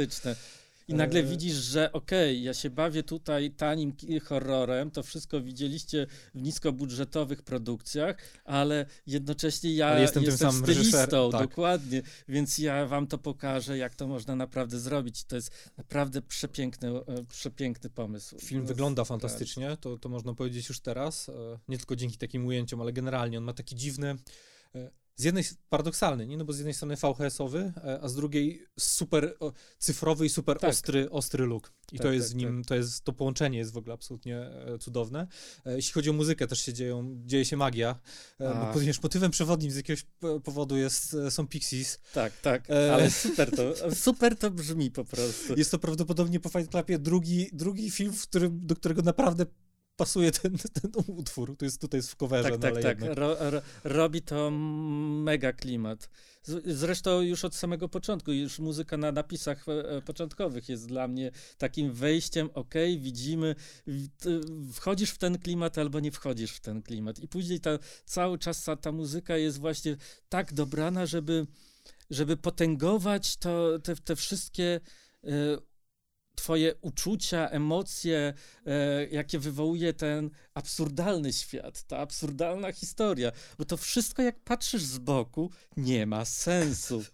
[0.92, 3.92] I nagle E, widzisz, że okej, ja się bawię tutaj tanim
[4.24, 11.30] horrorem, to wszystko widzieliście w niskobudżetowych produkcjach, ale jednocześnie ja Ale jestem tym samym stylistą,
[11.30, 11.40] tak.
[11.48, 15.24] dokładnie, więc ja wam to pokażę, jak to można naprawdę zrobić.
[15.24, 18.38] To jest naprawdę przepiękny, e, przepiękny pomysł.
[18.38, 19.08] Film No, wygląda tak.
[19.08, 21.28] fantastycznie, to, to można powiedzieć już teraz.
[21.28, 21.32] e,
[21.68, 24.16] Nie tylko dzięki takim ujęciom, ale generalnie on ma taki dziwny,
[24.74, 26.36] e, z jednej paradoksalny, nie?
[26.36, 29.36] No bo z jednej strony VHS-owy, e, a z drugiej super
[29.78, 30.70] cyfrowy i super Tak.
[30.70, 31.72] ostry, ostry look.
[31.92, 34.38] I Tak, to jest tak, z nim, to jest, to połączenie jest w ogóle absolutnie
[34.38, 35.26] e, cudowne.
[35.66, 38.00] E, Jeśli chodzi o muzykę, też się dzieją, dzieje się magia,
[38.38, 40.06] bo ponieważ motywem przewodnim z jakiegoś
[40.44, 42.00] powodu jest, są Pixies.
[42.14, 45.54] Tak, tak, ale super to, super to brzmi po prostu.
[45.56, 49.46] Jest to prawdopodobnie po Fight Clubie drugi, drugi film, w którym, do którego naprawdę
[49.96, 51.56] pasuje ten, ten utwór.
[51.56, 53.00] To jest tutaj jest w coverze, Tak, no, tak, ale tak.
[53.00, 53.18] jednak.
[53.18, 56.08] Ro, ro, robi to mega klimat.
[56.42, 61.08] Z, zresztą już od samego początku, już muzyka na napisach e, e, początkowych jest dla
[61.08, 63.54] mnie takim wejściem, ok, widzimy,
[64.72, 67.18] wchodzisz w ten klimat albo nie wchodzisz w ten klimat.
[67.18, 69.96] I później ta, cały czas ta, ta muzyka jest właśnie
[70.28, 71.46] tak dobrana, żeby,
[72.10, 74.80] żeby potęgować to, te, te wszystkie
[75.24, 75.28] e,
[76.34, 78.34] twoje uczucia, emocje,
[78.66, 84.98] e, jakie wywołuje ten absurdalny świat, ta absurdalna historia, bo to wszystko jak patrzysz z
[84.98, 87.04] boku nie ma sensu.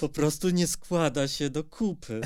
[0.00, 2.20] Po prostu nie składa się do kupy.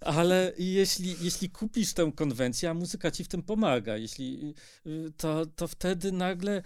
[0.00, 4.54] Ale jeśli, jeśli kupisz tę konwencję, a muzyka ci w tym pomaga, jeśli,
[4.86, 6.62] y, to, to wtedy nagle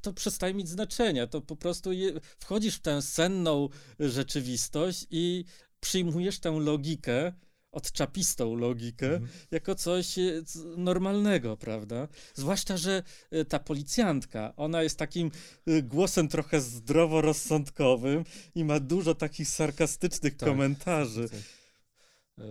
[0.00, 1.26] to przestaje mieć znaczenia.
[1.26, 3.68] To po prostu je, wchodzisz w tę senną
[4.00, 5.44] rzeczywistość i
[5.80, 7.32] przyjmujesz tę logikę,
[7.72, 9.30] odczapistą logikę, mhm.
[9.50, 10.42] jako coś e,
[10.76, 12.08] normalnego, prawda?
[12.34, 15.30] Zwłaszcza, że e, ta policjantka, ona jest takim
[15.66, 21.28] e, głosem trochę zdroworozsądkowym i ma dużo takich sarkastycznych tak, komentarzy.
[21.28, 21.40] Tak.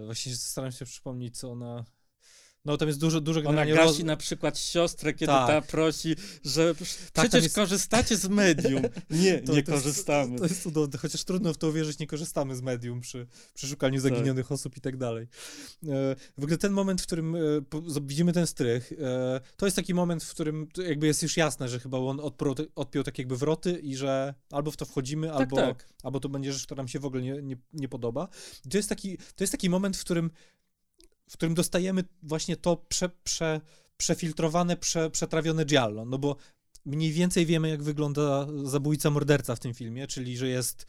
[0.05, 1.85] Właśnie staram się przypomnieć, co ona
[2.65, 3.99] no tam jest dużo, dużo Ona gasi roz...
[3.99, 5.47] na przykład siostrę, kiedy tak.
[5.47, 7.55] ta prosi, że tak, przecież jest...
[7.55, 8.81] korzystacie z medium.
[9.09, 10.31] Nie, to, nie to korzystamy.
[10.31, 13.67] Jest, to jest cudowne, chociaż trudno w to uwierzyć, nie korzystamy z medium przy, przy
[13.67, 14.11] szukaniu tak.
[14.11, 14.51] zaginionych tak.
[14.51, 15.27] osób i tak dalej.
[15.87, 17.39] E, w ogóle ten moment, w którym e,
[18.01, 21.79] widzimy ten strych, e, to jest taki moment, w którym jakby jest już jasne, że
[21.79, 25.55] chyba on odpiął, odpiął tak jakby wroty i że albo w to wchodzimy, tak, albo,
[25.55, 25.87] tak.
[26.03, 28.27] albo to będzie rzecz, która nam się w ogóle nie, nie, nie podoba.
[28.65, 30.31] I to jest taki, to jest taki moment, w którym
[31.29, 33.61] w którym dostajemy właśnie to prze, prze,
[33.97, 36.35] przefiltrowane, prze, przetrawione giallo, no bo
[36.85, 40.85] mniej więcej wiemy, jak wygląda zabójca morderca w tym filmie, czyli że jest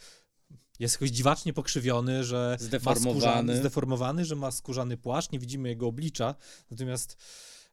[0.79, 3.20] jest jakoś dziwacznie pokrzywiony, że zdeformowany.
[3.20, 6.35] Skórzany, zdeformowany, że ma skórzany płaszcz, nie widzimy jego oblicza,
[6.70, 7.16] natomiast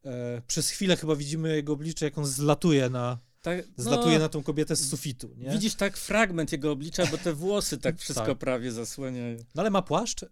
[0.04, 4.28] e, przez chwilę chyba widzimy jego oblicze, jak on zlatuje na, tak, zlatuje no, na
[4.28, 5.34] tą kobietę z sufitu.
[5.36, 5.50] Nie?
[5.50, 8.38] Widzisz tak fragment jego oblicza, bo te włosy tak wszystko tak.
[8.38, 9.36] prawie zasłaniają.
[9.54, 10.26] No ale ma płaszcz, y,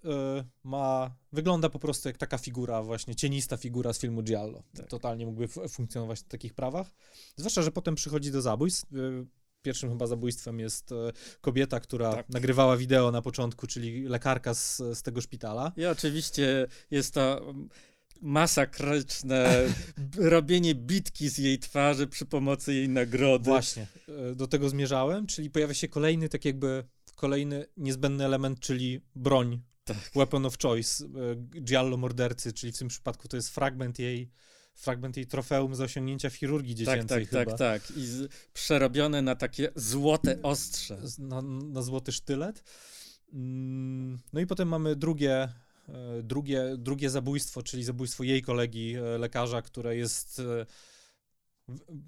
[0.65, 4.63] ma, wygląda po prostu jak taka figura, właśnie cienista figura z filmu Giallo.
[4.77, 4.87] Tak.
[4.87, 6.91] Totalnie mógłby funkcjonować w takich prawach.
[7.37, 8.93] Zwłaszcza, że potem przychodzi do zabójstw.
[8.93, 9.27] Y,
[9.67, 12.29] pierwszym chyba zabójstwem jest e, kobieta, która tak.
[12.29, 15.73] nagrywała wideo na początku, czyli lekarka z, z tego szpitala.
[15.77, 17.55] I oczywiście jest to
[18.23, 19.69] masakryczne
[20.17, 23.45] robienie bitki z jej twarzy przy pomocy jej nagrody.
[23.45, 29.01] Właśnie, e, do tego zmierzałem, czyli pojawia się kolejny, tak jakby kolejny niezbędny element, czyli
[29.15, 29.63] broń.
[29.85, 30.11] Tak.
[30.15, 31.09] Weapon of choice, e,
[31.61, 34.31] Giallo mordercy, czyli w tym przypadku to jest fragment jej
[34.77, 37.59] fragment jej trofeum za osiągnięcia w chirurgii tak, dziecięcej tak, tak, chyba.
[37.59, 40.99] Tak, tak, I z, przerobione na takie złote ostrze.
[41.19, 42.63] Na, na złoty sztylet.
[43.33, 45.49] Mm, no i potem mamy drugie
[46.23, 50.67] drugie, drugie zabójstwo, czyli zabójstwo jej kolegi, e, lekarza, które jest e,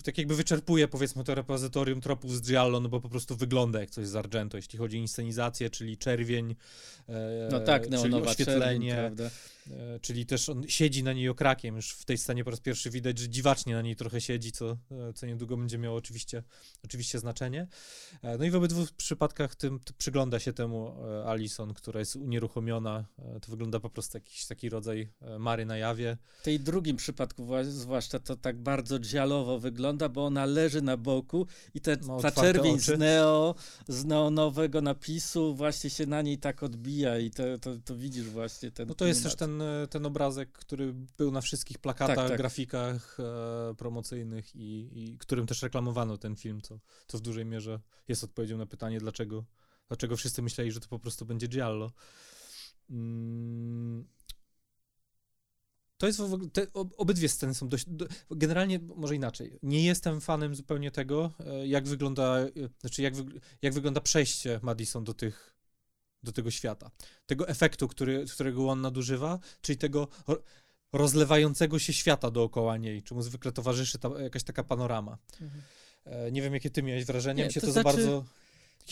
[0.05, 3.91] tak jakby wyczerpuje powiedzmy to repozytorium tropów z Giallo, no bo po prostu wygląda jak
[3.91, 6.55] coś z Argento, jeśli chodzi o inscenizację, czyli czerwień,
[7.51, 9.31] no tak, czyli oświetlenie, czerwień,
[9.71, 12.91] E, czyli też on siedzi na niej okrakiem, już w tej scenie po raz pierwszy
[12.91, 16.43] widać, że dziwacznie na niej trochę siedzi, co, e, co niedługo będzie miało oczywiście,
[16.85, 17.67] oczywiście znaczenie.
[18.23, 20.95] E, no i w obydwu przypadkach tym przygląda się temu
[21.27, 23.05] Alison, która jest unieruchomiona,
[23.43, 26.17] to wygląda po prostu jakiś taki rodzaj Mary na jawie.
[26.41, 31.47] W tej drugim przypadku zwłaszcza to tak bardzo dzialowo wygląda, bo ona leży na boku
[31.75, 33.55] i te, ta czerwień z, neo,
[33.89, 38.71] z neonowego napisu właśnie się na niej tak odbija i to, to, to widzisz właśnie
[38.71, 42.37] ten No to jest też ten ten, obrazek, który był na wszystkich plakatach, tak, tak.
[42.37, 47.81] grafikach e, promocyjnych i, i, którym też reklamowano ten film, co, co w dużej mierze
[48.09, 49.45] jest odpowiedzią na pytanie, dlaczego,
[49.89, 51.91] dlaczego wszyscy myśleli, że to po prostu będzie Giallo.
[52.91, 54.05] Mm.
[55.99, 59.59] To jest w ogóle, te, obydwie sceny są dość, do, generalnie może inaczej.
[59.63, 63.15] Nie jestem fanem zupełnie tego, e, jak wygląda, e, znaczy jak,
[63.63, 65.59] jak wygląda przejście Madison do tych
[66.23, 66.91] do tego świata.
[67.27, 70.09] Tego efektu, który, którego on nadużywa, czyli tego
[70.93, 75.19] rozlewającego się świata dookoła niej, czemu zwykle towarzyszy ta, jakaś taka panorama.
[75.41, 75.63] Mhm.
[76.05, 77.91] E, nie wiem, jakie ty miałeś wrażenie, nie, mi się to, to znaczy...
[77.91, 78.25] za bardzo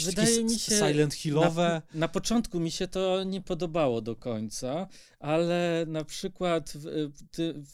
[0.04, 0.76] Wydaje mi się.
[0.76, 1.82] Silent Hillowe.
[1.94, 4.88] Na, na, początku mi się to nie podobało do końca,
[5.20, 7.10] ale na przykład w,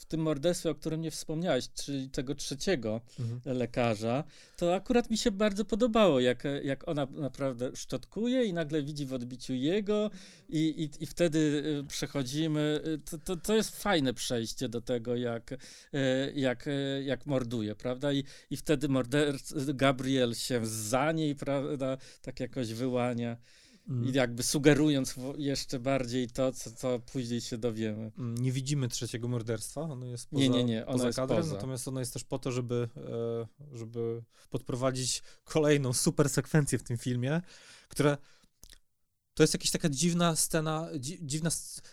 [0.00, 3.58] w tym morderstwie, o którym nie wspomniałeś, czyli tego trzeciego mhm.
[3.58, 4.24] lekarza,
[4.56, 9.12] to akurat mi się bardzo podobało, jak, jak ona naprawdę szczotkuje i nagle widzi w
[9.12, 10.10] odbiciu jego
[10.48, 12.80] i, i, i wtedy y, przechodzimy.
[12.86, 15.58] Y, to, to, to jest fajne przejście do tego, jak, y,
[16.34, 16.68] jak,
[17.04, 18.12] jak morduje, prawda?
[18.12, 23.36] I, i wtedy morderca Gabriel się za niej, prawda, tak jakoś wyłania.
[23.88, 24.08] Mm.
[24.08, 28.12] I jakby sugerując jeszcze bardziej to, co, co później się dowiemy.
[28.18, 30.86] Mm, nie widzimy trzeciego morderstwa, ono jest poza, nie, nie, nie.
[30.86, 31.54] Ono poza jest kadrem, poza.
[31.54, 36.98] natomiast ono jest też po to, żeby, e, żeby podprowadzić kolejną super sekwencję w tym
[36.98, 37.40] filmie,
[37.88, 38.18] która
[39.34, 41.88] to jest jakaś taka dziwna scena, dzi, dziwna scena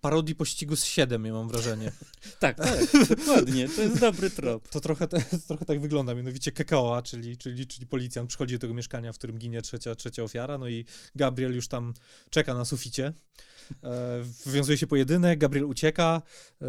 [0.00, 1.92] parodii pościgu z 7, ja mam wrażenie.
[2.40, 2.80] tak, tak,
[3.16, 4.68] dokładnie, to jest dobry trop.
[4.68, 5.16] To trochę, to
[5.48, 9.38] trochę tak wygląda, mianowicie Kekoa, czyli, czyli, czyli policjant przychodzi do tego mieszkania, w którym
[9.38, 11.94] ginie trzecia, trzecia ofiara, no i Gabriel już tam
[12.30, 13.12] czeka na suficie.
[13.84, 16.22] E, wywiązuje się pojedynek, Gabriel ucieka.
[16.62, 16.66] E,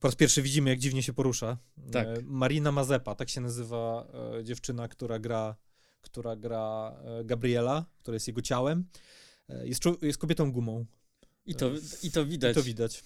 [0.00, 1.58] po raz pierwszy widzimy, jak dziwnie się porusza.
[1.92, 2.06] Tak.
[2.06, 4.06] E, Marina Mazepa, tak się nazywa
[4.38, 5.56] e, dziewczyna, która gra,
[6.00, 8.84] która gra e, Gabriela, która jest jego ciałem.
[9.48, 10.86] E, jest, jest kobietą gumą.
[11.50, 11.70] I to,
[12.02, 12.52] i to widać.
[12.52, 13.04] I to widać.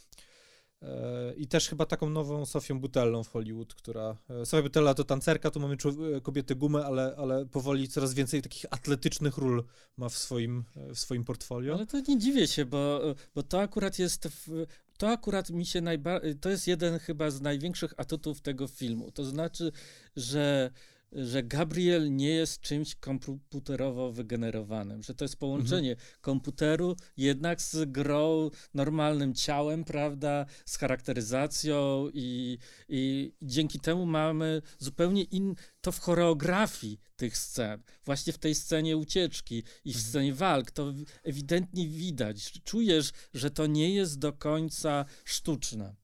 [0.83, 4.17] E, I też chyba taką nową Sofią Butellą w Hollywood, która...
[4.31, 5.77] e, Sofia Butella to tancerka, tu mamy
[6.17, 9.65] e, kobietę gumę, ale, ale powoli coraz więcej takich atletycznych ról
[9.97, 11.75] ma w swoim, w swoim portfolio.
[11.75, 13.01] Ale to nie dziwię się, bo,
[13.35, 14.29] bo to akurat jest.
[14.29, 14.67] W,
[14.99, 16.37] to akurat mi się najbardziej.
[16.37, 19.11] To jest jeden chyba z największych atutów tego filmu.
[19.11, 19.73] To znaczy,
[20.17, 20.71] że,
[21.15, 26.09] że Gabriel nie jest czymś komputerowo wygenerowanym, że to jest połączenie Mhm.
[26.21, 35.23] komputeru jednak z grą, normalnym ciałem, prawda, z charakteryzacją i, i dzięki temu mamy zupełnie
[35.23, 40.05] in, to w choreografii tych scen, właśnie w tej scenie ucieczki i w Mhm.
[40.05, 45.95] scenie walk, to ewidentnie widać, czujesz, że to nie jest do końca sztuczne.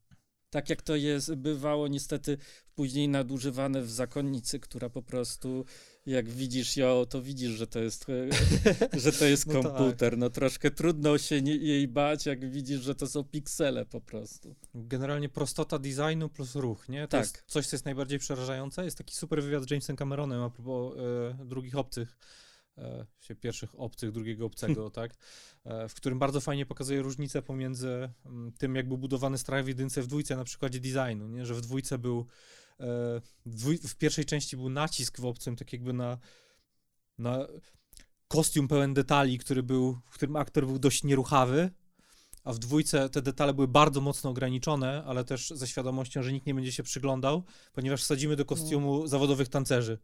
[0.50, 2.38] Tak jak to jest, bywało niestety
[2.74, 5.64] później nadużywane w zakonnicy, która po prostu,
[6.06, 8.28] jak widzisz ją, to widzisz, że to jest, e,
[9.04, 9.72] że to jest No tak.
[9.72, 10.18] komputer.
[10.18, 14.54] No troszkę trudno się nie, jej bać, jak widzisz, że to są piksele po prostu.
[14.74, 17.02] Generalnie prostota designu plus ruch, nie?
[17.02, 17.20] To Tak.
[17.20, 18.84] jest coś, co jest najbardziej przerażające.
[18.84, 20.96] Jest taki super wywiad z Jamesem Cameronem a propos
[21.40, 22.16] e, drugich obcych,
[23.20, 25.14] się pierwszych obcych, drugiego obcego, tak?
[25.64, 29.68] E, w którym bardzo fajnie pokazuje różnicę pomiędzy mm, tym, jak był budowany strach w
[29.68, 31.46] jedynce w dwójce na przykładzie designu, nie?
[31.46, 32.26] Że w dwójce był,
[32.80, 36.18] e, w, pierwszej części był nacisk w obcym, tak jakby na,
[37.18, 37.46] na
[38.28, 41.70] kostium pełen detali, który był, w którym aktor był dość nieruchawy,
[42.44, 46.46] a w dwójce te detale były bardzo mocno ograniczone, ale też ze świadomością, że nikt
[46.46, 49.98] nie będzie się przyglądał, ponieważ wsadzimy do kostiumu zawodowych tancerzy.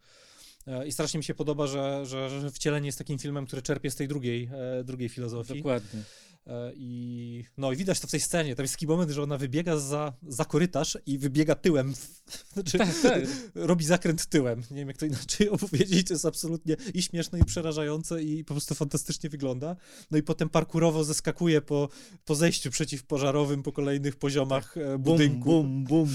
[0.87, 3.96] I strasznie mi się podoba, że, że, że Wcielenie jest takim filmem, który czerpie z
[3.96, 5.57] tej drugiej, e, drugiej filozofii.
[5.57, 6.02] Dokładnie.
[6.46, 8.57] E, I, no i widać to w tej scenie.
[8.57, 11.94] Tam jest taki moment, że ona wybiega za, za korytarz i wybiega tyłem.
[12.52, 13.22] Znaczy, Tak, tak.
[13.55, 14.62] robi zakręt tyłem.
[14.70, 16.07] Nie wiem, jak to inaczej opowiedzieć.
[16.07, 19.76] To jest absolutnie i śmieszne, i przerażające, i po prostu fantastycznie wygląda.
[20.11, 21.88] No i potem parkurowo zeskakuje po,
[22.24, 25.50] po zejściu przeciwpożarowym, po kolejnych poziomach e, budynku.
[25.50, 26.09] Bum, bum.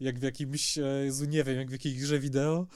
[0.00, 2.66] Jak w jakimś, Jezu, nie wiem, jak w jakiejś grze wideo.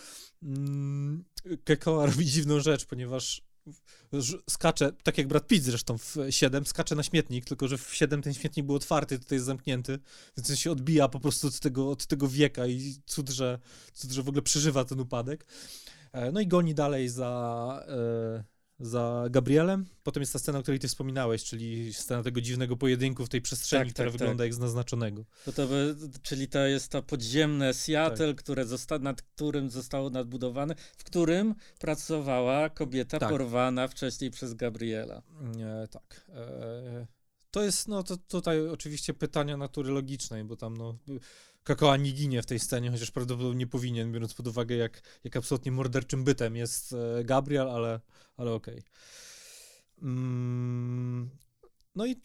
[0.43, 1.25] Mm,
[1.65, 3.43] Kekoa robi dziwną rzecz, ponieważ
[4.51, 8.23] skacze, tak jak Brad Pitt zresztą w 7, skacze na śmietnik, tylko że w 7
[8.23, 9.99] ten śmietnik był otwarty, tutaj jest zamknięty,
[10.37, 13.59] więc on się odbija po prostu od tego, od tego wieka i cud, że,
[13.93, 15.47] cud, że w ogóle przeżywa ten upadek.
[16.13, 18.45] E, No i goni dalej za, e,
[18.81, 19.87] za Gabrielem.
[20.03, 23.43] Potem jest ta scena, o której ty wspominałeś, czyli scena tego dziwnego pojedynku w tej
[23.43, 25.25] przestrzeni, Tak, która tak, wygląda jak z naznaczonego.
[25.55, 31.05] To by, czyli to jest to podziemne Seattle, które zosta- nad którym zostało nadbudowane, w
[31.05, 33.29] którym pracowała kobieta Tak.
[33.29, 35.23] porwana wcześniej przez Gabriela.
[35.57, 36.27] Nie, tak.
[36.35, 37.07] E,
[37.51, 40.99] to jest, no to tutaj oczywiście pytania natury logicznej, bo tam no
[41.65, 45.37] Kakoa nie ginie w tej scenie, chociaż prawdopodobnie nie powinien, biorąc pod uwagę jak, jak
[45.37, 48.01] absolutnie morderczym bytem jest e, Gabriel, ale,
[48.37, 48.83] ale okej.
[50.03, 51.31] Mm,
[51.95, 52.17] no i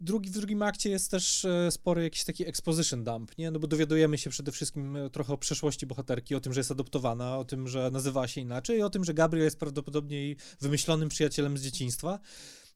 [0.00, 3.50] drugi, w drugim akcie jest też e, spory jakiś taki exposition dump, nie?
[3.50, 6.70] No bo dowiadujemy się przede wszystkim e, trochę o przeszłości bohaterki, o tym, że jest
[6.70, 11.08] adoptowana, o tym, że nazywała się inaczej, o tym, że Gabriel jest prawdopodobnie jej wymyślonym
[11.08, 12.18] przyjacielem z dzieciństwa,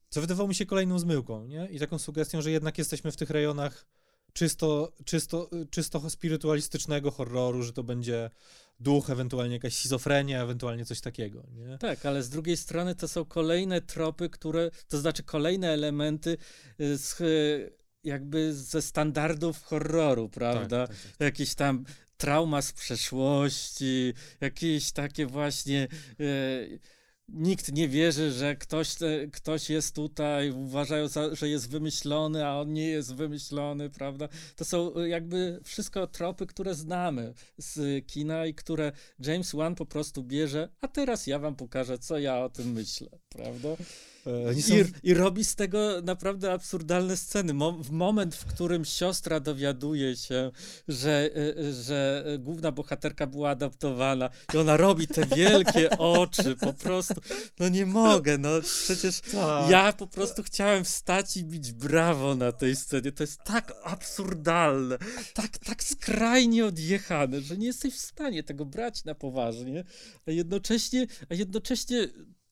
[0.09, 1.67] co wydawało mi się kolejną zmyłką, nie?
[1.71, 3.85] I taką sugestią, że jednak jesteśmy w tych rejonach
[4.33, 8.29] czysto, czysto, czysto spirytualistycznego horroru, że to będzie
[8.79, 11.77] duch, ewentualnie jakaś schizofrenia, ewentualnie coś takiego, nie?
[11.77, 16.37] Tak, ale z drugiej strony to są kolejne tropy, które, to znaczy kolejne elementy
[16.79, 20.87] y, z, y, jakby ze standardów horroru, prawda?
[20.87, 21.19] Tak, tak, tak.
[21.19, 21.85] Jakieś tam
[22.17, 25.87] trauma z przeszłości, jakieś takie właśnie.
[26.19, 26.79] y,
[27.29, 28.95] Nikt nie wierzy, że ktoś,
[29.33, 34.29] ktoś jest tutaj, uważają, za, że jest wymyślony, a on nie jest wymyślony, prawda?
[34.55, 39.85] To są y, jakby wszystko tropy, które znamy z kina i które James Wan po
[39.85, 43.69] prostu bierze, a teraz ja wam pokażę, co ja o tym myślę, prawda?
[44.27, 44.75] E, są...
[44.75, 47.53] I, I robi z tego naprawdę absurdalne sceny.
[47.53, 50.51] Mo w moment, w którym siostra dowiaduje się,
[50.87, 57.13] że, y, że główna bohaterka była adoptowana i ona robi te wielkie oczy, po prostu,
[57.59, 59.69] no nie mogę, no przecież Tak.
[59.69, 63.11] ja po prostu chciałem wstać i bić brawo na tej scenie.
[63.11, 64.97] To jest tak absurdalne,
[65.33, 69.83] tak, tak skrajnie odjechane, że nie jesteś w stanie tego brać na poważnie,
[70.27, 72.07] a jednocześnie, a jednocześnie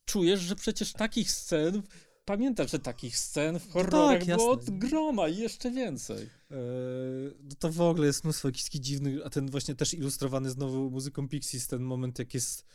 [0.05, 1.81] czujesz, że przecież takich scen
[2.25, 6.17] pamiętasz, że takich scen w horrorach tak, było od groma i jeszcze więcej.
[6.17, 6.57] Eee,
[7.43, 11.27] no to w ogóle jest mnóstwo jakichś dziwnych, a ten właśnie też ilustrowany znowu muzyką
[11.29, 12.65] Pixies, ten moment jak jest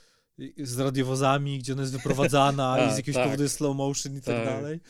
[0.59, 3.25] z radiowozami, gdzie ona jest wyprowadzana A, i z jakiegoś tak.
[3.25, 4.45] powodu jest slow motion i tak, Tak.
[4.45, 4.81] dalej.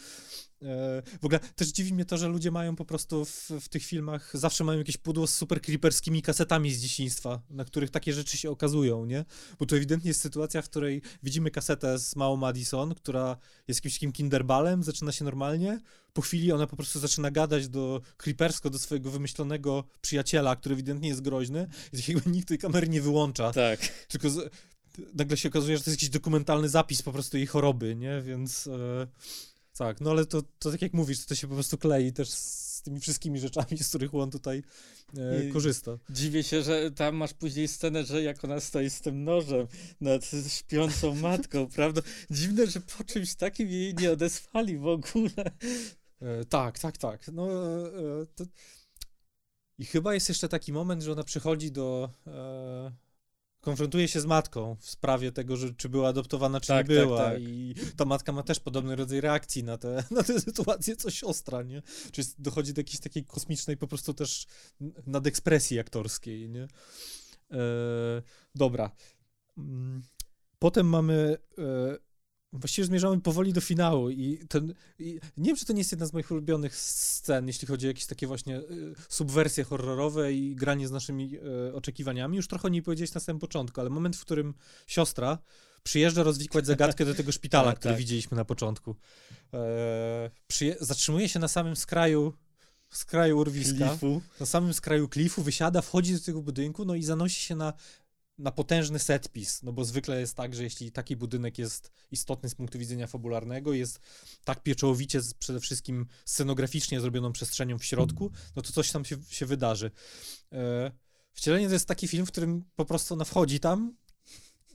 [0.67, 3.85] E, W ogóle też dziwi mnie to, że ludzie mają po prostu w, w tych
[3.85, 8.37] filmach, zawsze mają jakieś pudło z super creeperskimi kasetami z dzieciństwa, na których takie rzeczy
[8.37, 9.25] się okazują, nie?
[9.59, 13.37] Bo to ewidentnie jest sytuacja, w której widzimy kasetę z małą Madison, która
[13.69, 15.81] jest jakimś takim kinderbalem, zaczyna się normalnie,
[16.13, 21.09] po chwili ona po prostu zaczyna gadać do creepersko, do swojego wymyślonego przyjaciela, który ewidentnie
[21.09, 23.81] jest groźny i tak jakby nikt tej kamery nie wyłącza, Tak.
[24.09, 24.51] tylko z,
[25.15, 28.23] nagle się okazuje, że to jest jakiś dokumentalny zapis po prostu jej choroby, nie?
[28.23, 29.07] Więc e,
[29.79, 32.83] tak, no ale to, to tak jak mówisz, to się po prostu klei też z
[32.83, 34.63] tymi wszystkimi rzeczami, z których on tutaj
[35.19, 35.99] e, korzysta.
[36.11, 39.67] Dziwię się, że tam masz później scenę, że jak ona stoi z tym nożem
[40.01, 42.03] nad śpiącą matką, prawda?
[42.31, 45.51] Dziwne, że po czymś takim jej nie odesłali w ogóle.
[46.21, 47.29] E, tak, tak, tak.
[47.33, 48.45] No, e, e, to...
[49.79, 52.11] I chyba jest jeszcze taki moment, że ona przychodzi do.
[53.67, 57.05] Konfrontuje się z matką w sprawie tego, że czy była adoptowana, czy Tak, nie tak,
[57.07, 57.25] była.
[57.25, 57.39] tak.
[57.41, 61.63] I ta matka ma też podobny rodzaj reakcji na tę na tę sytuację, co siostra,
[61.63, 61.83] nie?
[62.13, 64.47] Czy jest- dochodzi do jakiejś takiej kosmicznej po prostu też
[65.07, 66.63] nadekspresji aktorskiej, nie?
[67.51, 67.59] E,
[68.55, 68.91] dobra.
[69.59, 70.03] Mm,
[70.59, 71.37] Potem mamy.
[71.59, 71.63] E,
[72.59, 74.75] właściwie zmierzamy powoli do finału i ten.
[74.99, 77.89] I nie wiem, czy to nie jest jedna z moich ulubionych scen, jeśli chodzi o
[77.89, 81.39] jakieś takie właśnie y, subwersje horrorowe i granie z naszymi
[81.69, 82.37] y, oczekiwaniami.
[82.37, 84.55] Już trochę o niej powiedziałeś na samym początku, ale moment, w którym
[84.87, 85.39] siostra
[85.83, 87.99] przyjeżdża rozwikłać zagadkę do tego szpitala, Tak, który tak.
[87.99, 88.97] widzieliśmy na początku.
[89.55, 92.33] E, przyje- zatrzymuje się na samym skraju
[92.91, 94.23] skraju urwiska, Klifu.
[94.41, 97.73] na samym skraju klifu, wysiada, wchodzi do tego budynku, no i zanosi się na,
[98.39, 102.55] na potężny setpis, no bo zwykle jest tak, że jeśli taki budynek jest istotny z
[102.55, 104.01] punktu widzenia fabularnego, jest
[104.45, 109.47] tak pieczołowicie przede wszystkim scenograficznie zrobioną przestrzenią w środku, no to coś tam się, się
[109.47, 109.91] wydarzy.
[110.53, 110.91] E,
[111.33, 113.97] Wcielenie to jest taki film, w którym po prostu ona wchodzi tam,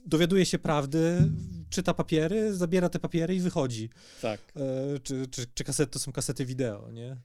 [0.06, 1.30] dowiaduje się prawdy,
[1.70, 3.90] czyta papiery, zabiera te papiery i wychodzi.
[4.22, 4.40] Tak.
[4.56, 7.16] E, czy, czy, czy kasety to są kasety wideo, nie?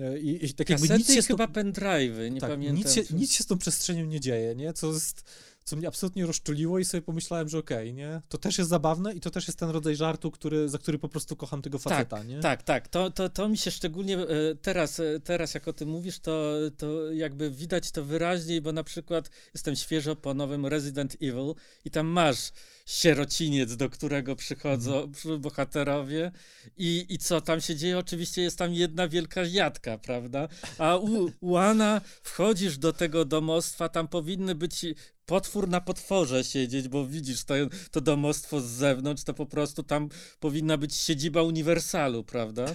[0.00, 2.76] E, I, i tak jakby Kasety nic się z tą- chyba pendrive'y, nie tak, pamiętam.
[2.76, 4.72] nic się, nic się z tą przestrzenią nie dzieje, nie?
[4.72, 5.24] Co, jest,
[5.68, 8.22] co mnie absolutnie rozczuliło i sobie pomyślałem, że okej, nie?
[8.28, 11.08] To też jest zabawne i to też jest ten rodzaj żartu, który, za który po
[11.08, 12.40] prostu kocham tego faceta, nie?
[12.40, 12.88] Tak, tak.
[12.88, 14.26] To, to, to mi się szczególnie e,
[14.62, 18.84] teraz, e, teraz jak o tym mówisz, to, to jakby widać to wyraźniej, bo na
[18.84, 21.54] przykład jestem świeżo po nowym Resident Evil
[21.84, 22.52] i tam masz
[22.88, 25.40] sierociniec, do którego przychodzą Mhm.
[25.40, 26.32] bohaterowie
[26.76, 27.98] i, i co tam się dzieje?
[27.98, 30.48] Oczywiście jest tam jedna wielka jadka, prawda?
[30.78, 34.86] A u, u Ana wchodzisz do tego domostwa, tam powinny być
[35.26, 37.54] potwór na potworze siedzieć, bo widzisz to,
[37.90, 40.08] to domostwo z zewnątrz, to po prostu tam
[40.40, 42.74] powinna być siedziba Uniwersalu, prawda?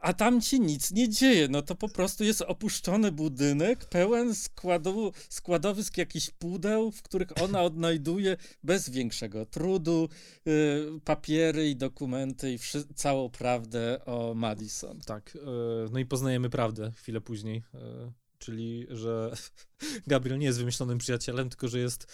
[0.00, 5.12] A tam ci nic nie dzieje, no to po prostu jest opuszczony budynek, pełen składu,
[5.28, 10.08] składowisk jakichś pudeł, w których ona odnajduje bez większego trudu
[10.48, 15.00] y, papiery i dokumenty i wszy- całą prawdę o Madison.
[15.00, 19.32] Tak, e, no i poznajemy prawdę chwilę później, e, czyli, że
[20.06, 22.06] Gabriel nie jest wymyślonym przyjacielem, tylko że jest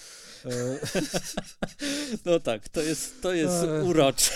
[0.45, 0.51] e,
[2.25, 3.89] No tak, to jest, to jest Eee.
[3.89, 4.31] urocze.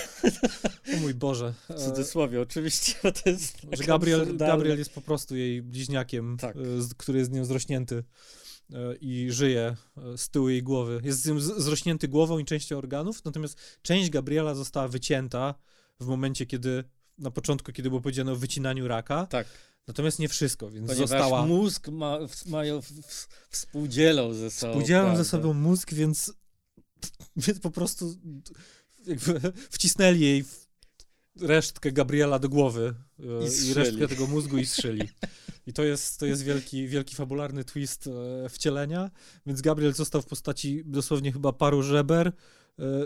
[0.97, 4.55] o mój Boże, W e, cudzysłowie oczywiście, bo to jest że tak Gabriel, absurdalne.
[4.55, 6.57] Gabriel jest po prostu jej bliźniakiem, Tak.
[6.57, 8.05] e, z- który jest z nią zrośnięty
[8.73, 9.77] e, i żyje
[10.15, 11.01] e, z tyłu jej głowy.
[11.05, 15.55] Jest z nią zrośnięty głową i częścią organów, natomiast część Gabriela została wycięta
[16.01, 16.85] w momencie, kiedy
[17.19, 19.47] na początku, kiedy było powiedziane o wycinaniu raka, Tak,
[19.89, 22.19] natomiast nie wszystko, więc ponieważ została mózg ma,
[22.83, 24.75] w- współdzielą ze sobą.
[24.75, 25.31] Podzielam ze prawda?
[25.31, 26.33] sobą mózg, więc,
[27.37, 28.15] więc po prostu
[29.07, 30.45] jakby wcisnęli jej
[31.41, 33.23] resztkę Gabriela do głowy e,
[33.65, 35.09] I i, resztkę tego mózgu i strzeli.
[35.67, 39.11] I to jest, to jest wielki, wielki fabularny twist e, wcielenia,
[39.47, 42.33] więc Gabriel został w postaci dosłownie chyba paru żeber, e,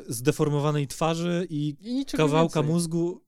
[0.08, 2.74] zdeformowanej twarzy i I kawałka więcej.
[2.74, 3.23] mózgu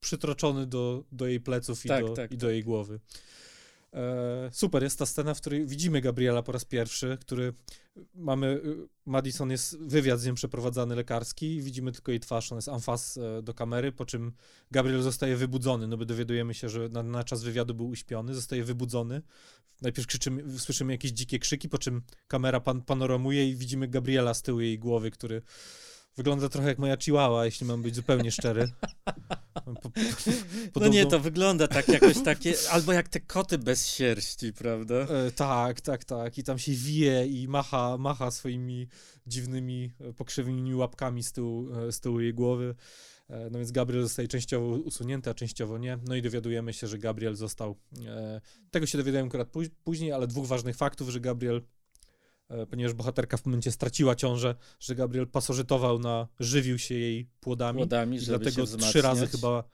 [0.00, 3.00] przytroczony do, do jej pleców i, Tak, do, tak, i do jej głowy.
[3.94, 7.54] E, super, jest ta scena, w której widzimy Gabriela po raz pierwszy, który
[8.14, 12.58] mamy, y, Madison jest wywiad z nią przeprowadzany lekarski i widzimy tylko jej twarz, on
[12.58, 14.32] jest amfas e, do kamery, po czym
[14.70, 18.64] Gabriel zostaje wybudzony, no bo dowiadujemy się, że na, na czas wywiadu był uśpiony, zostaje
[18.64, 19.22] wybudzony.
[19.82, 24.42] Najpierw krzyczymy, słyszymy jakieś dzikie krzyki, po czym kamera pan, panoramuje i widzimy Gabriela z
[24.42, 25.42] tyłu jej głowy, który
[26.16, 28.70] wygląda trochę jak moja chihuahua, jeśli mam być zupełnie szczery.
[29.54, 29.90] Po, po,
[30.80, 34.94] No nie, to wygląda tak jakoś takie, albo jak te koty bez sierści, prawda?
[34.94, 36.38] E, tak, tak, tak.
[36.38, 38.88] I tam się wije i macha, macha swoimi
[39.26, 42.74] dziwnymi, e, pokrzywymi łapkami z tyłu, e, z tyłu jej głowy.
[43.30, 45.98] E, no więc Gabriel zostaje częściowo usunięty, a częściowo nie.
[46.08, 47.76] No i dowiadujemy się, że Gabriel został.
[48.06, 48.40] E,
[48.70, 49.48] tego się dowiadujemy akurat
[49.84, 51.62] później, ale dwóch ważnych faktów, że Gabriel,
[52.70, 57.78] ponieważ bohaterka w momencie straciła ciążę, że Gabriel pasożytował na, żywił się jej płodami.
[57.78, 59.64] Płodami, i dlatego trzy razy chyba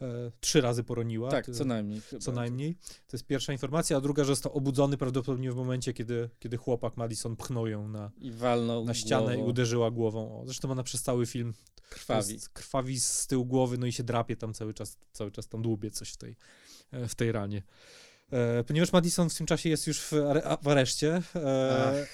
[0.00, 1.30] e, trzy razy poroniła.
[1.30, 2.00] Tak, co najmniej.
[2.00, 2.20] Chyba.
[2.22, 2.74] Co najmniej.
[3.06, 6.96] To jest pierwsza informacja, a druga, że został obudzony prawdopodobnie w momencie, kiedy, kiedy chłopak
[6.96, 9.46] Madison pchnął ją na, I walnął na ścianę głową.
[9.46, 10.40] i uderzyła głową.
[10.40, 11.54] O, zresztą ona przez cały film
[11.90, 12.38] krwawi.
[12.52, 15.90] krwawi z tyłu głowy, no i się drapie tam cały czas, cały czas tam dłubie
[15.90, 16.36] coś w tej,
[16.90, 17.62] e, w tej ranie.
[18.30, 22.06] E, ponieważ Madison w tym czasie jest już w, are, w areszcie, e,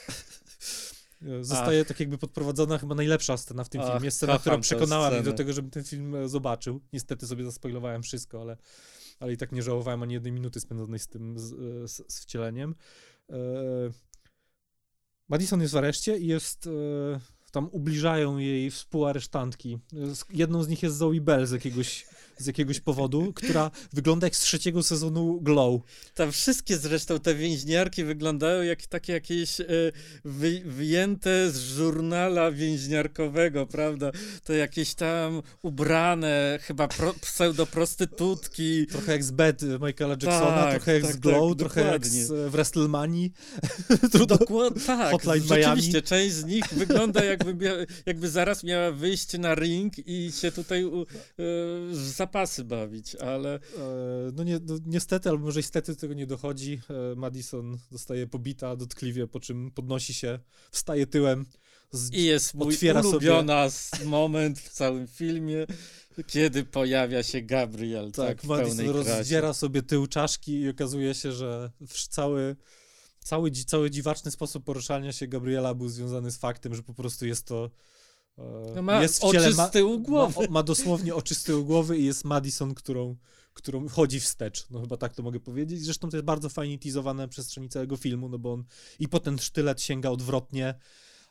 [1.41, 1.89] zostaje Ach.
[1.89, 4.11] tak jakby podprowadzona chyba najlepsza scena w tym Ach, filmie.
[4.11, 6.81] Scena, która przekonała mnie do tego, żebym ten film e, zobaczył.
[6.93, 8.57] Niestety sobie zaspoilowałem wszystko, ale,
[9.21, 12.21] ale i tak nie żałowałem ani jednej minuty spędzonej z tym z, e, z, z
[12.21, 12.75] wcieleniem.
[13.31, 13.37] E,
[15.29, 16.69] Madison jest w areszcie i jest
[17.53, 19.79] tam ubliżają jej współaresztantki.
[20.31, 22.07] Jedną z nich jest Zoe Bell z jakiegoś
[22.41, 25.81] z jakiegoś powodu, która wygląda jak z trzeciego sezonu Glow.
[26.15, 29.65] Tam wszystkie zresztą te więźniarki wyglądają jak takie jakieś e,
[30.25, 34.11] wy, wyjęte z żurnala więźniarkowego, prawda?
[34.45, 38.87] To jakieś tam ubrane, chyba pro, pseudoprostytutki.
[38.87, 42.19] Trochę jak z Bed Michaela Jacksona, tak, trochę jak tak, z Glow, tak, trochę dokładnie.
[42.19, 43.33] jak z, WrestleManii.
[44.29, 45.11] Dokładnie, tak.
[45.11, 46.03] Hotline Rzeczywiście, Miami.
[46.03, 51.07] część z nich wygląda jakby, jakby zaraz miała wyjść na ring i się tutaj uh,
[52.31, 53.55] zapasy bawić, ale...
[53.55, 53.61] E,
[54.35, 56.81] no, nie, no niestety, albo może niestety tego nie dochodzi.
[56.91, 60.39] E, Madison zostaje pobita dotkliwie, po czym podnosi się,
[60.71, 61.47] wstaje tyłem,
[61.93, 64.05] z, I jest mój ulubiona sobie...
[64.05, 65.67] moment w całym filmie,
[66.27, 68.13] kiedy pojawia się Gabriel.
[68.13, 71.71] Tak, tak Madison rozdziera sobie tył czaszki i okazuje się, że
[72.11, 72.57] cały,
[73.21, 77.47] cały, cały dziwaczny sposób poruszania się Gabriela był związany z faktem, że po prostu jest
[77.47, 77.71] to
[78.75, 80.41] no ma jest w ciele, oczy z tyłu głowy.
[80.41, 83.17] Ma, ma, dosłownie oczy z tyłu głowy i jest Madison, którą,
[83.55, 84.67] którą chodzi wstecz.
[84.71, 85.85] No chyba tak to mogę powiedzieć.
[85.85, 88.65] Zresztą to jest bardzo fajnie teasowane na przestrzeni całego filmu, no bo on
[88.99, 90.75] i po ten sztylet sięga odwrotnie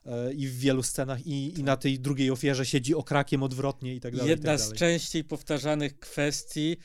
[0.06, 4.00] e, i w wielu scenach i, i na tej drugiej ofierze siedzi okrakiem odwrotnie i
[4.00, 4.30] tak dalej.
[4.30, 4.76] Jedna tak dalej.
[4.76, 6.78] z częściej powtarzanych kwestii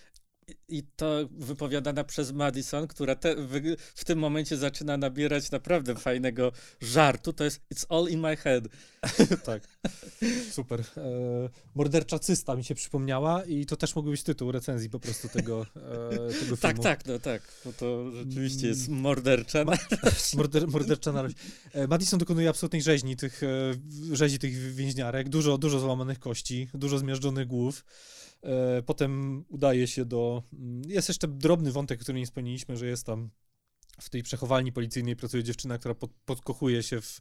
[0.69, 3.35] i to wypowiadana przez Madison, która te,
[3.95, 8.65] w, tym momencie zaczyna nabierać naprawdę fajnego żartu, to jest It's all in my head.
[9.45, 9.69] tak,
[10.51, 10.81] super.
[10.81, 10.85] E,
[11.75, 15.67] mordercza cysta mi się przypomniała i to też mógł być tytuł recenzji po prostu tego,
[15.77, 16.83] e, tego tak, filmu.
[16.83, 19.01] Tak, tak, no tak, bo to rzeczywiście jest mm.
[19.01, 20.35] mordercza narość.
[20.37, 21.37] Morder, mordercza narość.
[21.73, 23.75] E, Madison dokonuje absolutnej rzeźni tych, e,
[24.13, 27.85] rzezi tych więźniarek, dużo, dużo złamanych kości, dużo zmiażdżonych głów.
[28.45, 30.43] E, potem udaje się do.
[30.53, 33.31] Mm, jest jeszcze drobny wątek, który nie wspomnieliśmy, że jest tam
[34.01, 37.21] w tej przechowalni policyjnej pracuje dziewczyna, która pod, podkochuje się w,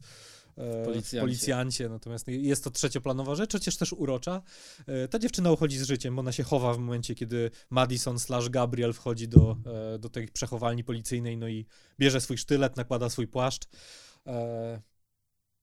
[0.56, 1.18] e, policjancie.
[1.18, 4.42] w policjancie, natomiast jest to trzecioplanowa rzecz, chociaż też urocza.
[4.86, 8.48] E, ta dziewczyna uchodzi z życiem, bo ona się chowa w momencie, kiedy Madison slash
[8.48, 9.56] Gabriel wchodzi do,
[9.98, 11.66] do tej przechowalni policyjnej, no i
[11.98, 13.68] bierze swój sztylet, nakłada swój płaszcz.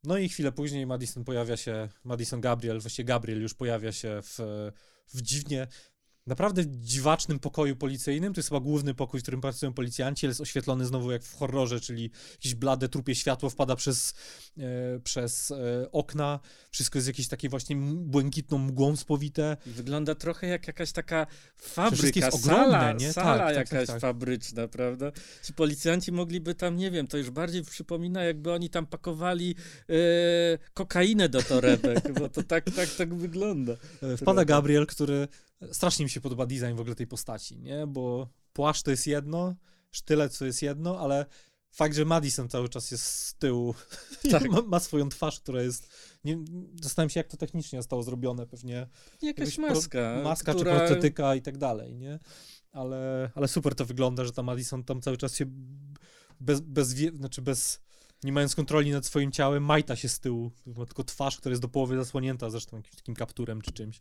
[0.03, 4.39] No i chwilę później Madison pojawia się, Madison Gabriel, właściwie Gabriel już pojawia się w,
[5.13, 5.67] w dziwnie
[6.27, 8.33] naprawdę dziwacznym pokoju policyjnym.
[8.33, 11.37] To jest chyba główny pokój, w którym pracują policjanci, ale jest oświetlony znowu jak w
[11.37, 14.13] horrorze, czyli jakieś blade, trupie światło wpada przez,
[14.57, 16.39] e, przez e, okna.
[16.71, 19.57] Wszystko jest jakieś takie właśnie błękitną mgłą spowite.
[19.65, 23.13] Wygląda trochę jak jakaś taka fabryka, jest ogromne, sala, nie?
[23.13, 25.11] sala tak, tak, jakaś tak, tak, fabryczna, prawda?
[25.43, 29.55] Ci policjanci mogliby tam, nie wiem, to już bardziej przypomina, jakby oni tam pakowali
[29.89, 29.93] e,
[30.73, 33.73] kokainę do torebek, bo to tak, tak, tak wygląda.
[34.01, 35.27] E, wpada Gabriel, który
[35.71, 37.87] strasznie mi się podoba design w ogóle tej postaci, nie?
[37.87, 39.55] Bo płaszcz to jest jedno,
[39.91, 41.25] sztylet to jest jedno, ale
[41.71, 43.75] fakt, że Madison cały czas jest z tyłu
[44.31, 44.49] tak.
[44.49, 45.93] ma, ma, swoją twarz, która jest...
[46.23, 46.37] Nie,
[46.81, 48.87] zastanawiam się, jak to technicznie zostało zrobione, pewnie...
[49.21, 50.13] Jakaś maska.
[50.13, 50.71] Pro, maska która...
[50.73, 52.19] czy protetyka i tak dalej, nie?
[52.71, 55.45] Ale, ale super to wygląda, że ta Madison tam cały czas się
[56.39, 57.81] bez, bez, znaczy bez
[58.23, 60.51] nie mając kontroli nad swoim ciałem, majta się z tyłu.
[60.65, 63.99] Ma tylko twarz, która jest do połowy zasłonięta, zresztą jakimś takim kapturem czy czymś.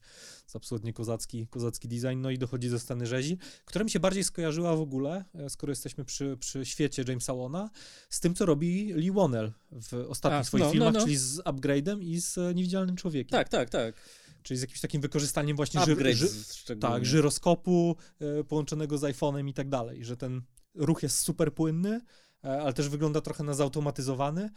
[0.52, 2.20] To absolutnie kozacki, kozacki design.
[2.20, 5.70] No i dochodzi do sceny rzezi, która mi się bardziej skojarzyła w ogóle, e, skoro
[5.70, 7.70] jesteśmy przy, przy świecie Jamesa Wona,
[8.10, 11.04] z tym, co robi Lee Wonnell w ostatnich A, swoich no, filmach, no, no.
[11.04, 13.30] czyli z Upgrade'em i z e, Niewidzialnym Człowiekiem.
[13.30, 13.94] Tak, tak, tak.
[14.42, 19.54] Czyli z jakimś takim wykorzystaniem właśnie ży, ży, tak, żyroskopu e, połączonego z iPhone'em i
[19.54, 20.42] tak dalej, że ten
[20.74, 22.00] ruch jest super płynny,
[22.43, 24.51] ale też wygląda trochę na zautomatyzowany.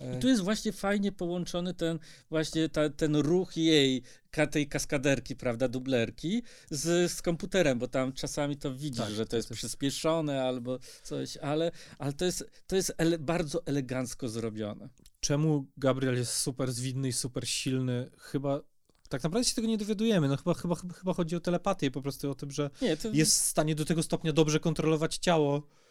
[0.00, 1.98] I tu jest właśnie fajnie połączony ten
[2.30, 4.02] właśnie ta, ten ruch jej,
[4.50, 9.36] tej kaskaderki, prawda, dublerki z, z komputerem, bo tam czasami to widzisz, tak, że to
[9.36, 14.28] jest, to jest przyspieszone albo coś, ale, ale to jest, to jest ele, bardzo elegancko
[14.28, 14.88] zrobione.
[15.20, 18.10] Czemu Gabriel jest super zwinny i super silny?
[18.18, 18.60] Chyba
[19.08, 20.28] tak naprawdę się tego nie dowiadujemy.
[20.28, 23.08] No chyba, chyba, chyba chodzi o telepatię, po prostu o tym, że nie, to...
[23.12, 25.83] jest w stanie do tego stopnia dobrze kontrolować ciało, e,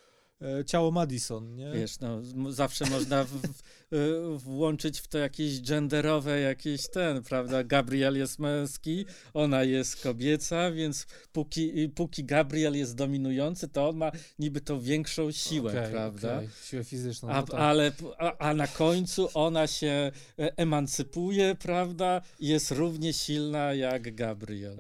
[0.66, 1.72] ciało Madison, nie?
[1.72, 2.22] Wiesz, no,
[2.52, 3.62] zawsze można w, w,
[3.92, 7.64] e, włączyć w to jakieś genderowe, jakieś ten, prawda?
[7.64, 14.12] Gabriel jest męski, ona jest kobieca, więc póki, póki Gabriel jest dominujący, to on ma
[14.40, 16.38] niby tą większą siłę, okay, prawda?
[16.38, 16.50] Okay.
[16.64, 17.30] Siłę fizyczną.
[17.30, 17.60] A, no tak.
[17.60, 22.22] ale, a, a, na końcu ona się e, emancypuje, prawda?
[22.40, 24.78] Jest równie silna jak Gabriel.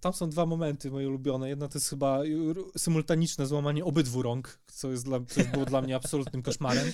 [0.00, 1.48] Tam są dwa momenty moje ulubione.
[1.48, 2.20] Jedna to jest chyba
[2.76, 6.92] symultaniczne złamanie obydwu rąk, co, jest dla, co było dla mnie absolutnym koszmarem.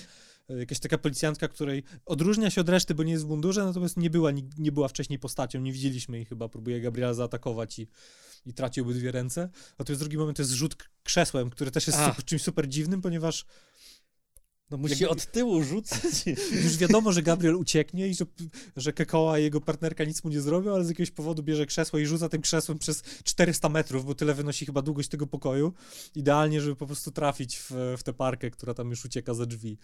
[0.51, 3.97] E, jakaś taka policjantka, której odróżnia się od reszty, bo nie jest w mundurze, natomiast
[3.97, 7.89] nie była, nie, nie była wcześniej postacią, nie widzieliśmy jej chyba, próbuje Gabriela zaatakować i,
[8.47, 9.49] i traci obydwie ręce.
[9.79, 13.47] Natomiast drugi moment to jest rzut krzesłem, który też jest czymś super dziwnym, ponieważ
[14.73, 16.25] no musi Jakby, od tyłu rzucać.
[16.65, 18.25] Już wiadomo, że Gabriel ucieknie i że,
[18.77, 21.99] że Kekoa i jego partnerka nic mu nie zrobią, ale z jakiegoś powodu bierze krzesło
[21.99, 25.73] i rzuca tym krzesłem przez 400 metrów, bo tyle wynosi chyba długość tego pokoju.
[26.15, 29.79] Idealnie, żeby po prostu trafić w, w tę parkę, która tam już ucieka za drzwi.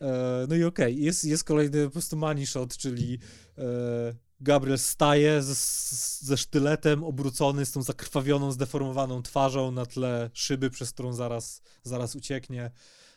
[0.00, 1.04] E, no i okej, okay.
[1.04, 3.18] jest, jest kolejny po prostu money shot, czyli
[3.58, 5.54] e, Gabriel staje ze,
[6.26, 12.16] ze sztyletem obrócony, z tą zakrwawioną, zdeformowaną twarzą na tle szyby, przez którą zaraz, zaraz
[12.16, 12.70] ucieknie.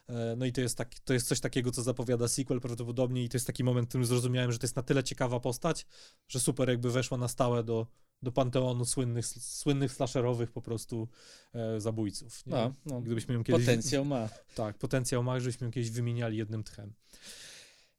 [0.10, 3.30] E, no i to jest, tak, to jest coś takiego, co zapowiada sequel prawdopodobnie i
[3.30, 5.86] to jest taki moment, w którym zrozumiałem, że to jest na tyle ciekawa postać,
[6.28, 7.88] że super jakby weszła na stałe do,
[8.22, 11.08] do panteonu słynnych, słynnych slasherowych po prostu
[11.54, 12.46] e, zabójców.
[12.46, 12.52] Nie?
[12.52, 13.02] No, no.
[13.02, 14.30] Gdybyśmy ją kiedyś, potencjał ma.
[14.56, 16.94] Tak, potencjał ma, żebyśmy ją kiedyś wymieniali jednym tchem.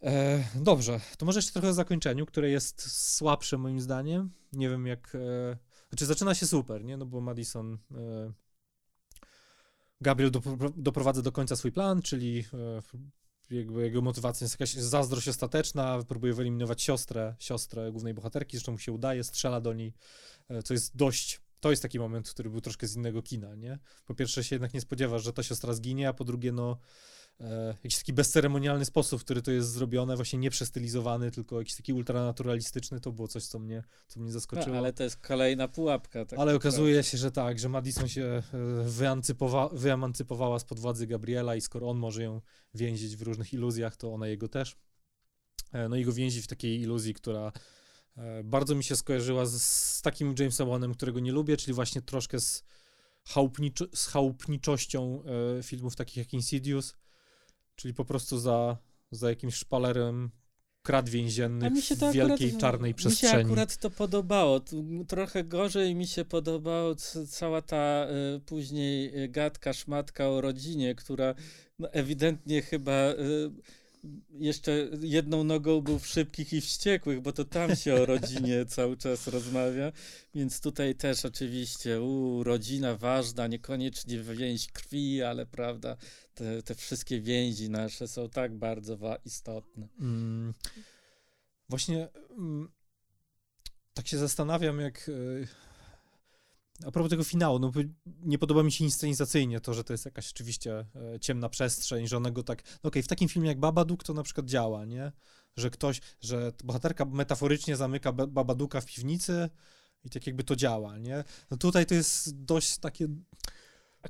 [0.03, 4.31] E, dobrze, to może jeszcze trochę o zakończeniu, które jest słabsze moim zdaniem.
[4.53, 5.15] Nie wiem jak...
[5.15, 5.57] E,
[5.89, 6.97] znaczy zaczyna się super, nie?
[6.97, 7.79] No bo Madison...
[7.95, 8.33] E,
[10.01, 10.31] Gabriel
[10.77, 12.45] doprowadza do końca swój plan, czyli
[13.51, 18.73] e, jakby jego motywacja jest jakaś zazdrość ostateczna, próbuje wyeliminować siostrę, siostrę głównej bohaterki, zresztą
[18.73, 19.95] mu się udaje, strzela do niej,
[20.49, 23.79] e, co jest dość, to jest taki moment, który był troszkę z innego kina, nie?
[24.05, 26.79] Po pierwsze się jednak nie spodziewasz, że ta siostra zginie, a po drugie, no,
[27.41, 31.75] e, jakiś taki bezceremonialny sposób, w który to jest zrobione, właśnie nie przestylizowany, tylko jakiś
[31.75, 34.73] taki ultranaturalistyczny, to było coś, co mnie, co mnie zaskoczyło.
[34.73, 36.25] No, ale to jest kolejna pułapka.
[36.25, 38.43] Tak ale okazuje się, że tak, że Madison się e,
[38.85, 42.41] wyemancypowa wyemancypowała spod władzy Gabriela i skoro on może ją
[42.75, 44.77] więzić w różnych iluzjach, to ona jego też.
[45.73, 47.53] E, no i go więzi w takiej iluzji, która
[48.17, 52.03] e, bardzo mi się skojarzyła z, z takim Jamesem Wanem, którego nie lubię, czyli właśnie
[52.03, 52.65] troszkę z,
[53.29, 55.23] chałupniczo z chałupniczością
[55.63, 56.95] filmów takich jak Insidious,
[57.79, 58.77] Czyli po prostu za,
[59.11, 60.31] za jakimś szpalerem
[60.83, 63.35] krat więziennych w wielkiej akurat, czarnej przestrzeni.
[63.35, 64.61] Mi się akurat to podobało.
[65.09, 66.95] Trochę gorzej mi się podobała
[67.29, 68.07] cała ta
[68.37, 71.35] y, później y, gadka, szmatka o rodzinie, która
[71.79, 73.51] no, ewidentnie chyba y,
[74.31, 78.97] jeszcze jedną nogą był w szybkich i wściekłych, bo to tam się o rodzinie cały
[78.97, 79.93] czas rozmawia,
[80.35, 85.97] więc tutaj też oczywiście, u, rodzina ważna, niekoniecznie więź krwi, ale prawda,
[86.39, 89.89] te, te wszystkie więzi nasze są tak bardzo istotne.
[90.01, 90.55] Mm,
[91.69, 92.73] właśnie mm,
[93.95, 95.49] tak się zastanawiam, jak y,
[96.87, 97.73] a propos tego finału, no
[98.07, 102.17] nie podoba mi się inscenizacyjnie to, że to jest jakaś oczywiście e, ciemna przestrzeń, że
[102.17, 104.85] one go tak, no okej, okay, w takim filmie jak Babadook to na przykład działa,
[104.85, 105.13] nie?
[105.57, 109.51] Że ktoś, że bohaterka metaforycznie zamyka Babaduka w piwnicy
[110.05, 111.25] i tak jakby to działa, nie?
[111.51, 113.09] No tutaj to jest dość takie...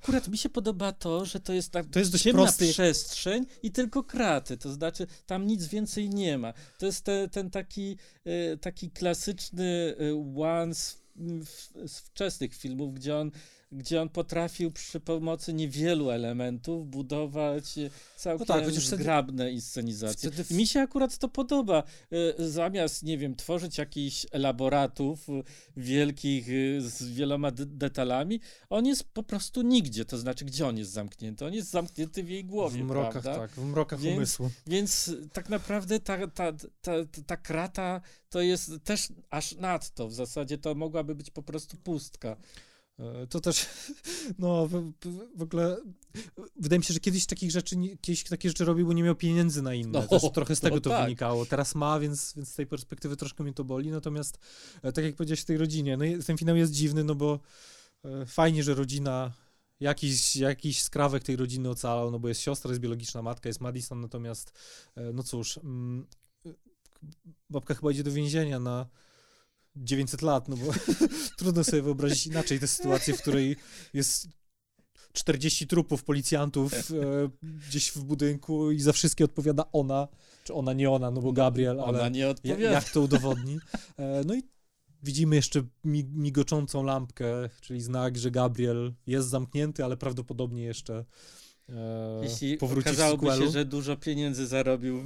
[0.03, 2.68] Akurat mi się podoba to, że to jest tak to jest dość ciemna prosty...
[2.68, 6.53] przestrzeń i tylko kraty, to znaczy tam nic więcej nie ma.
[6.78, 10.96] To jest te, ten taki, e, taki klasyczny e, once
[11.86, 13.30] z wczesnych filmów, gdzie on,
[13.73, 17.75] gdzie on potrafił przy pomocy niewielu elementów budować
[18.16, 20.31] całkiem no tak, zgrabne wtedy, inscenizacje.
[20.31, 20.55] Wtedy.
[20.55, 21.83] Mi się akurat to podoba.
[22.39, 25.27] E, zamiast, nie wiem, tworzyć jakichś elaboratów
[25.77, 28.41] wielkich e, z wieloma detalami,
[28.71, 30.05] on jest po prostu nigdzie.
[30.05, 31.47] To znaczy, gdzie on jest zamknięty?
[31.47, 33.37] On jest zamknięty w jej głowie, W mrokach, prawda?
[33.37, 34.51] tak, w mrokach więc, umysłu.
[34.66, 36.93] Więc tak naprawdę ta, ta, ta,
[37.27, 38.01] ta krata
[38.31, 40.09] to jest też aż nadto.
[40.09, 42.37] W zasadzie to mogłaby być po prostu pustka.
[42.99, 43.66] E, to też,
[44.38, 44.92] no w,
[45.36, 45.76] w, ogóle
[46.57, 49.62] wydaje mi się, że kiedyś takich rzeczy, kiedyś takie rzeczy robił, bo nie miał pieniędzy
[49.62, 50.01] na inne.
[50.01, 51.05] No, też trochę z tego no to tak.
[51.05, 51.46] wynikało.
[51.46, 53.90] Teraz ma, więc, więc z tej perspektywy troszkę mnie to boli.
[53.90, 54.38] Natomiast
[54.82, 57.40] e, tak jak powiedziałeś w tej rodzinie, no ten finał jest dziwny, no bo
[58.05, 59.32] e, fajnie, że rodzina
[59.80, 64.01] jakiś, jakiś skrawek tej rodziny ocalał, no bo jest siostra, jest biologiczna matka, jest Madison,
[64.01, 64.53] natomiast
[65.12, 66.07] no cóż, mm,
[67.51, 68.86] babka chyba idzie do więzienia na
[69.77, 70.73] 900 lat, no bo
[71.39, 73.57] trudno sobie wyobrazić inaczej tę sytuację, w której
[73.95, 74.29] jest
[75.12, 76.85] 40 trupów policjantów e,
[77.69, 80.09] gdzieś w budynku i za wszystkie odpowiada ona,
[80.45, 82.62] czy ona nie ona, no bo Gabriel, ale ona nie odpowiada.
[82.62, 83.59] jak to udowodni.
[83.97, 84.43] E, no i
[85.03, 85.62] widzimy jeszcze
[86.14, 87.27] migoczącą lampkę,
[87.61, 91.05] czyli znak, że Gabriel jest zamknięty, ale prawdopodobnie jeszcze
[91.69, 95.05] e, Jeśli okazałoby się, że dużo pieniędzy zarobił,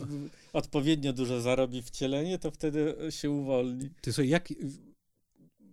[0.53, 3.91] odpowiednio dużo zarobi wcielenie, to wtedy się uwolni.
[4.01, 4.49] Ty sobie, jak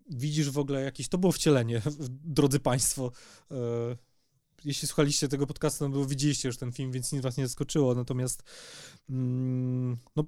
[0.10, 1.82] widzisz w ogóle jakieś, to było wcielenie,
[2.38, 3.12] drodzy państwo,
[3.52, 3.56] e,
[4.66, 7.96] jeśli słuchaliście tego podcastu, no bo widzieliście już ten film, więc nic was nie zaskoczyło,
[7.96, 8.44] natomiast
[9.10, 10.24] mm, no,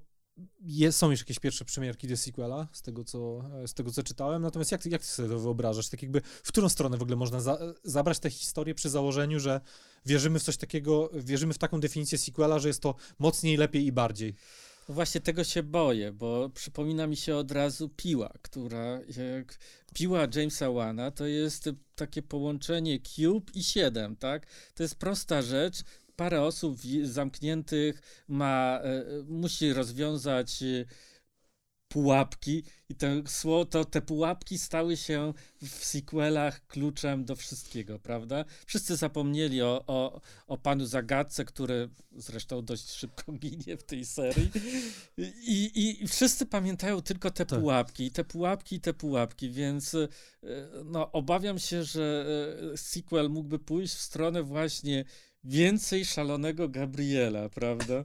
[0.59, 4.41] jest, są już jakieś pierwsze przemiarki do sequela, z tego, co, z tego co czytałem,
[4.41, 5.89] natomiast jak, jak ty sobie to wyobrażasz?
[5.89, 9.61] Tak jakby, w którą stronę w ogóle można za, zabrać tę historię przy założeniu, że
[10.05, 13.91] wierzymy w coś takiego, wierzymy w taką definicję sequela, że jest to mocniej, lepiej i
[13.91, 14.35] bardziej?
[14.89, 19.57] No właśnie tego się boję, bo przypomina mi się od razu Piła, która jak
[19.93, 24.47] Piła Jamesa Wana to jest takie połączenie Cube i 7, tak?
[24.75, 25.83] To jest prosta rzecz,
[26.21, 30.85] parę osób zamkniętych ma, e, musi rozwiązać e,
[31.87, 33.23] pułapki i te,
[33.69, 38.45] to, te pułapki stały się w sequelach kluczem do wszystkiego, prawda?
[38.65, 44.51] Wszyscy zapomnieli o, o, o panu zagadce, który zresztą dość szybko ginie w tej serii
[45.47, 47.59] i, i wszyscy pamiętają tylko te tak.
[47.59, 50.07] pułapki, te pułapki, te pułapki, więc e,
[50.85, 52.25] no, obawiam się, że
[52.75, 55.05] sequel mógłby pójść w stronę właśnie
[55.43, 58.03] więcej szalonego Gabriela, prawda?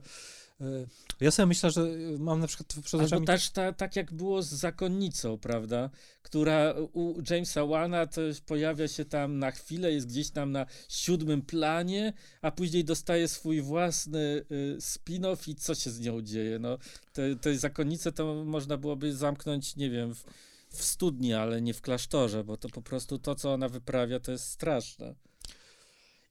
[0.61, 0.85] E,
[1.21, 1.87] ja sobie myślę, że
[2.19, 3.25] mam na przykład przed oczami...
[3.27, 5.89] Też ta, tak jak było z Zakonnicą, prawda?
[6.21, 11.41] Która u Jamesa Wana to pojawia się tam na chwilę, jest gdzieś tam na siódmym
[11.41, 16.59] planie, a później dostaje swój własny y, spin-off i co się z nią dzieje?
[16.59, 16.77] No,
[17.13, 20.23] te, te Zakonnice to można byłoby zamknąć, nie wiem, w,
[20.69, 24.31] w studni, ale nie w klasztorze, bo to po prostu to, co ona wyprawia, to
[24.31, 25.15] jest straszne.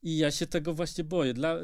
[0.03, 1.35] I ja się tego właśnie boję.
[1.35, 1.57] Dla,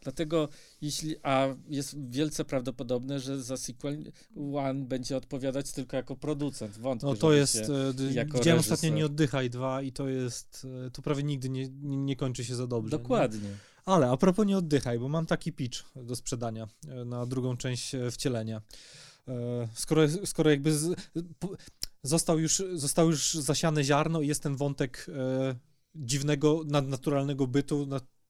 [0.00, 0.48] dlatego,
[0.80, 1.16] jeśli.
[1.22, 4.12] A jest wielce prawdopodobne, że za sequel
[4.54, 6.78] One będzie odpowiadać tylko jako producent.
[6.78, 7.56] Wątpię, no to jest.
[8.00, 10.66] E, jako widziałem ostatnio Nie oddychaj dwa i to jest.
[10.86, 12.90] E, to prawie nigdy nie, nie kończy się za dobrze.
[12.90, 13.48] Dokładnie.
[13.48, 13.56] Nie?
[13.84, 16.68] Ale a propos Nie oddychaj, bo mam taki pitch do sprzedania
[17.06, 18.62] na drugą część wcielenia.
[19.74, 20.94] Skoro, skoro jakby z,
[22.02, 25.06] został, już, został już zasiane ziarno i jest ten wątek
[25.94, 27.88] dziwnego, nadnaturalnego bytu,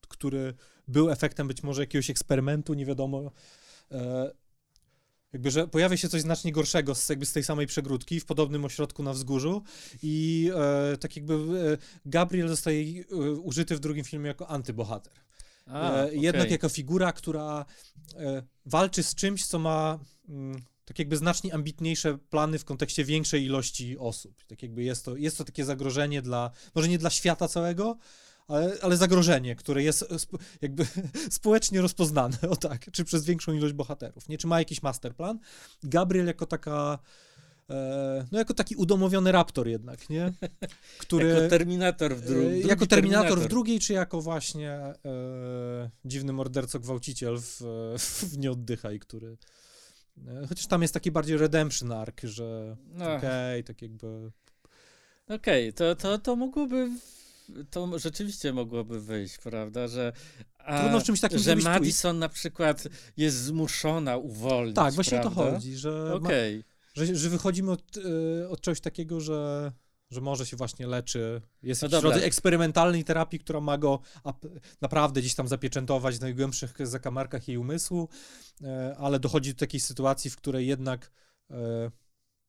[0.09, 0.55] który
[0.89, 3.31] był efektem być może jakiegoś eksperymentu, nie wiadomo.
[3.91, 4.31] E,
[5.33, 8.65] jakby, że pojawia się coś znacznie gorszego z, jakby z tej samej przegródki w podobnym
[8.65, 9.63] ośrodku na wzgórzu
[10.03, 10.51] i
[10.93, 11.39] e, tak jakby e,
[12.07, 15.13] Gabriel zostaje e, użyty w drugim filmie jako antybohater.
[15.67, 16.17] A, e, okay.
[16.17, 17.65] Jednak jako figura, która
[18.17, 19.99] e, walczy z czymś, co ma
[20.29, 24.45] mm, tak jakby znacznie ambitniejsze plany w kontekście większej ilości osób.
[24.45, 27.97] Tak jakby jest to, jest to takie zagrożenie dla, może nie dla świata całego,
[28.49, 30.05] ale, ale zagrożenie, które jest
[30.63, 30.87] jakby
[31.31, 34.39] społecznie rozpoznane, o tak, czy przez większą ilość bohaterów, nie?
[34.39, 35.39] Czy ma jakiś masterplan?
[35.83, 36.99] Gabriel jako taka
[37.71, 40.33] e, no jako taki udomowiony raptor jednak, nie?
[40.99, 42.67] Który, jako Terminator w drugiej.
[42.67, 47.63] Jako terminator, terminator, w drugiej, czy jako właśnie e, dziwny morderco gwałciciel w,
[47.99, 49.60] w Nie oddychaj, który E,
[50.49, 53.05] chociaż tam jest taki bardziej redemption arc, że no.
[53.05, 54.31] okej, okay, tak jakby...
[55.29, 56.91] Okej, okay, to, to, to mogłoby
[57.71, 60.13] to rzeczywiście mogłoby wyjść, prawda, że
[60.59, 65.43] a, Trudno w czymś takim że Madison na przykład jest zmuszona uwolnić, Tak, właśnie prawda?
[65.43, 66.57] o to chodzi, że, okay.
[66.57, 66.63] ma,
[66.95, 67.83] że, że wychodzimy od,
[68.43, 69.73] e, od czegoś takiego, że
[70.11, 71.43] że może się właśnie leczy.
[71.63, 74.01] Jest no jakiś rodzaj eksperymentalnej terapii, która ma go
[74.81, 78.09] naprawdę gdzieś tam zapieczętować w najgłębszych zakamarkach jej umysłu,
[78.63, 81.11] e, ale dochodzi do takiej sytuacji, w której jednak
[81.51, 81.91] e,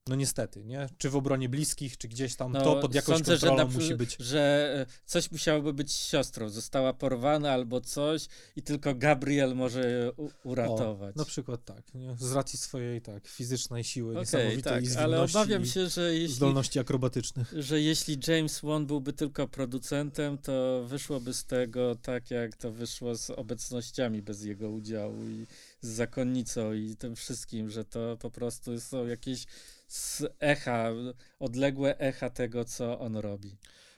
[0.08, 0.90] no niestety, nie?
[0.98, 3.96] Czy w obronie bliskich, czy gdzieś tam no, to pod jakąś sądzę, kontrolą że musi
[3.96, 4.18] być.
[4.20, 10.12] Że e, coś musiałoby być siostrą, została porwana albo coś i tylko Gabriel może
[10.44, 11.16] uratować.
[11.16, 12.16] O, na przykład tak, nie?
[12.20, 16.80] z racji swojej tak fizycznej siły okay, niesamowitej tak, ale obawiam się, że jeśli, zdolności
[16.80, 17.54] akrobatycznych.
[17.58, 23.16] Że jeśli James Wan byłby tylko producentem, to wyszłoby z tego tak, jak to wyszło
[23.16, 25.46] z obecnościami bez jego udziału i
[25.82, 29.46] z zakonnicą i tym wszystkim, że to po prostu są jakieś
[29.92, 30.92] z echa,
[31.40, 33.58] odległe echa tego, co on robi.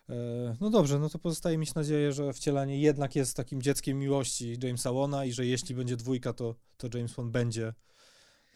[0.10, 4.58] E, no dobrze, no to pozostaje mieć nadzieję, że wcielanie jednak jest takim dzieckiem miłości
[4.64, 7.74] Jamesa Wona i że jeśli będzie dwójka, to, to James Won będzie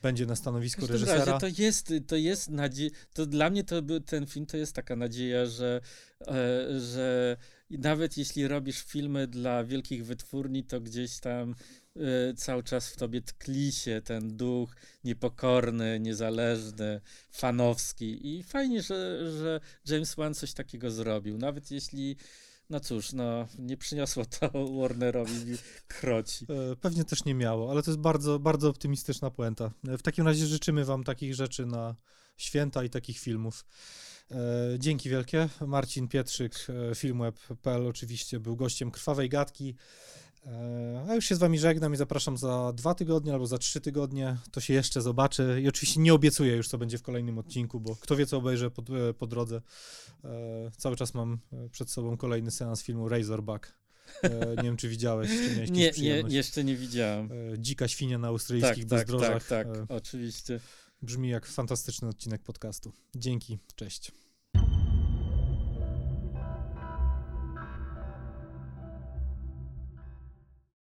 [0.01, 1.25] będzie na stanowisku reżysera.
[1.25, 4.75] Razie to jest, to jest nadzieja, to dla mnie to był, ten film to jest
[4.75, 5.81] taka nadzieja, że,
[6.27, 7.37] e, że
[7.69, 11.55] nawet jeśli robisz filmy dla wielkich wytwórni, to gdzieś tam
[12.37, 18.37] cały czas w tobie tkli się ten duch niepokorny, niezależny, fanowski.
[18.37, 21.37] I fajnie, że, że James Wan coś takiego zrobił.
[21.37, 22.17] Nawet jeśli
[22.69, 26.45] no cóż, no nie przyniosło to Warnerowi kroci.
[26.49, 29.71] E, pewnie też nie miało, ale to jest bardzo, bardzo optymistyczna puenta.
[29.87, 31.95] E, w takim razie życzymy wam takich rzeczy na
[32.37, 33.65] święta i takich filmów.
[34.79, 35.49] Dzięki wielkie.
[35.67, 39.75] Marcin Pietrzyk, filmweb.pl oczywiście był gościem Krwawej Gadki.
[41.09, 44.37] A już się z wami żegnam i zapraszam za dwa tygodnie albo za trzy tygodnie.
[44.51, 45.61] To się jeszcze zobaczy.
[45.63, 48.71] I oczywiście nie obiecuję już, co będzie w kolejnym odcinku, bo kto wie, co obejrzę
[48.71, 48.83] po,
[49.17, 49.61] po drodze.
[50.23, 53.73] E, cały czas mam e, przed sobą kolejny seans filmu Razorback.
[54.23, 57.29] E, nie wiem, czy widziałeś, czy miałeś nie, nie, jeszcze nie widziałem.
[57.53, 59.47] E, Dzika świnia na australijskich tak, bezdrożach.
[59.47, 60.59] Tak, tak, tak, oczywiście.
[61.01, 62.91] Brzmi jak fantastyczny odcinek podcastu.
[63.15, 64.11] Dzięki, cześć.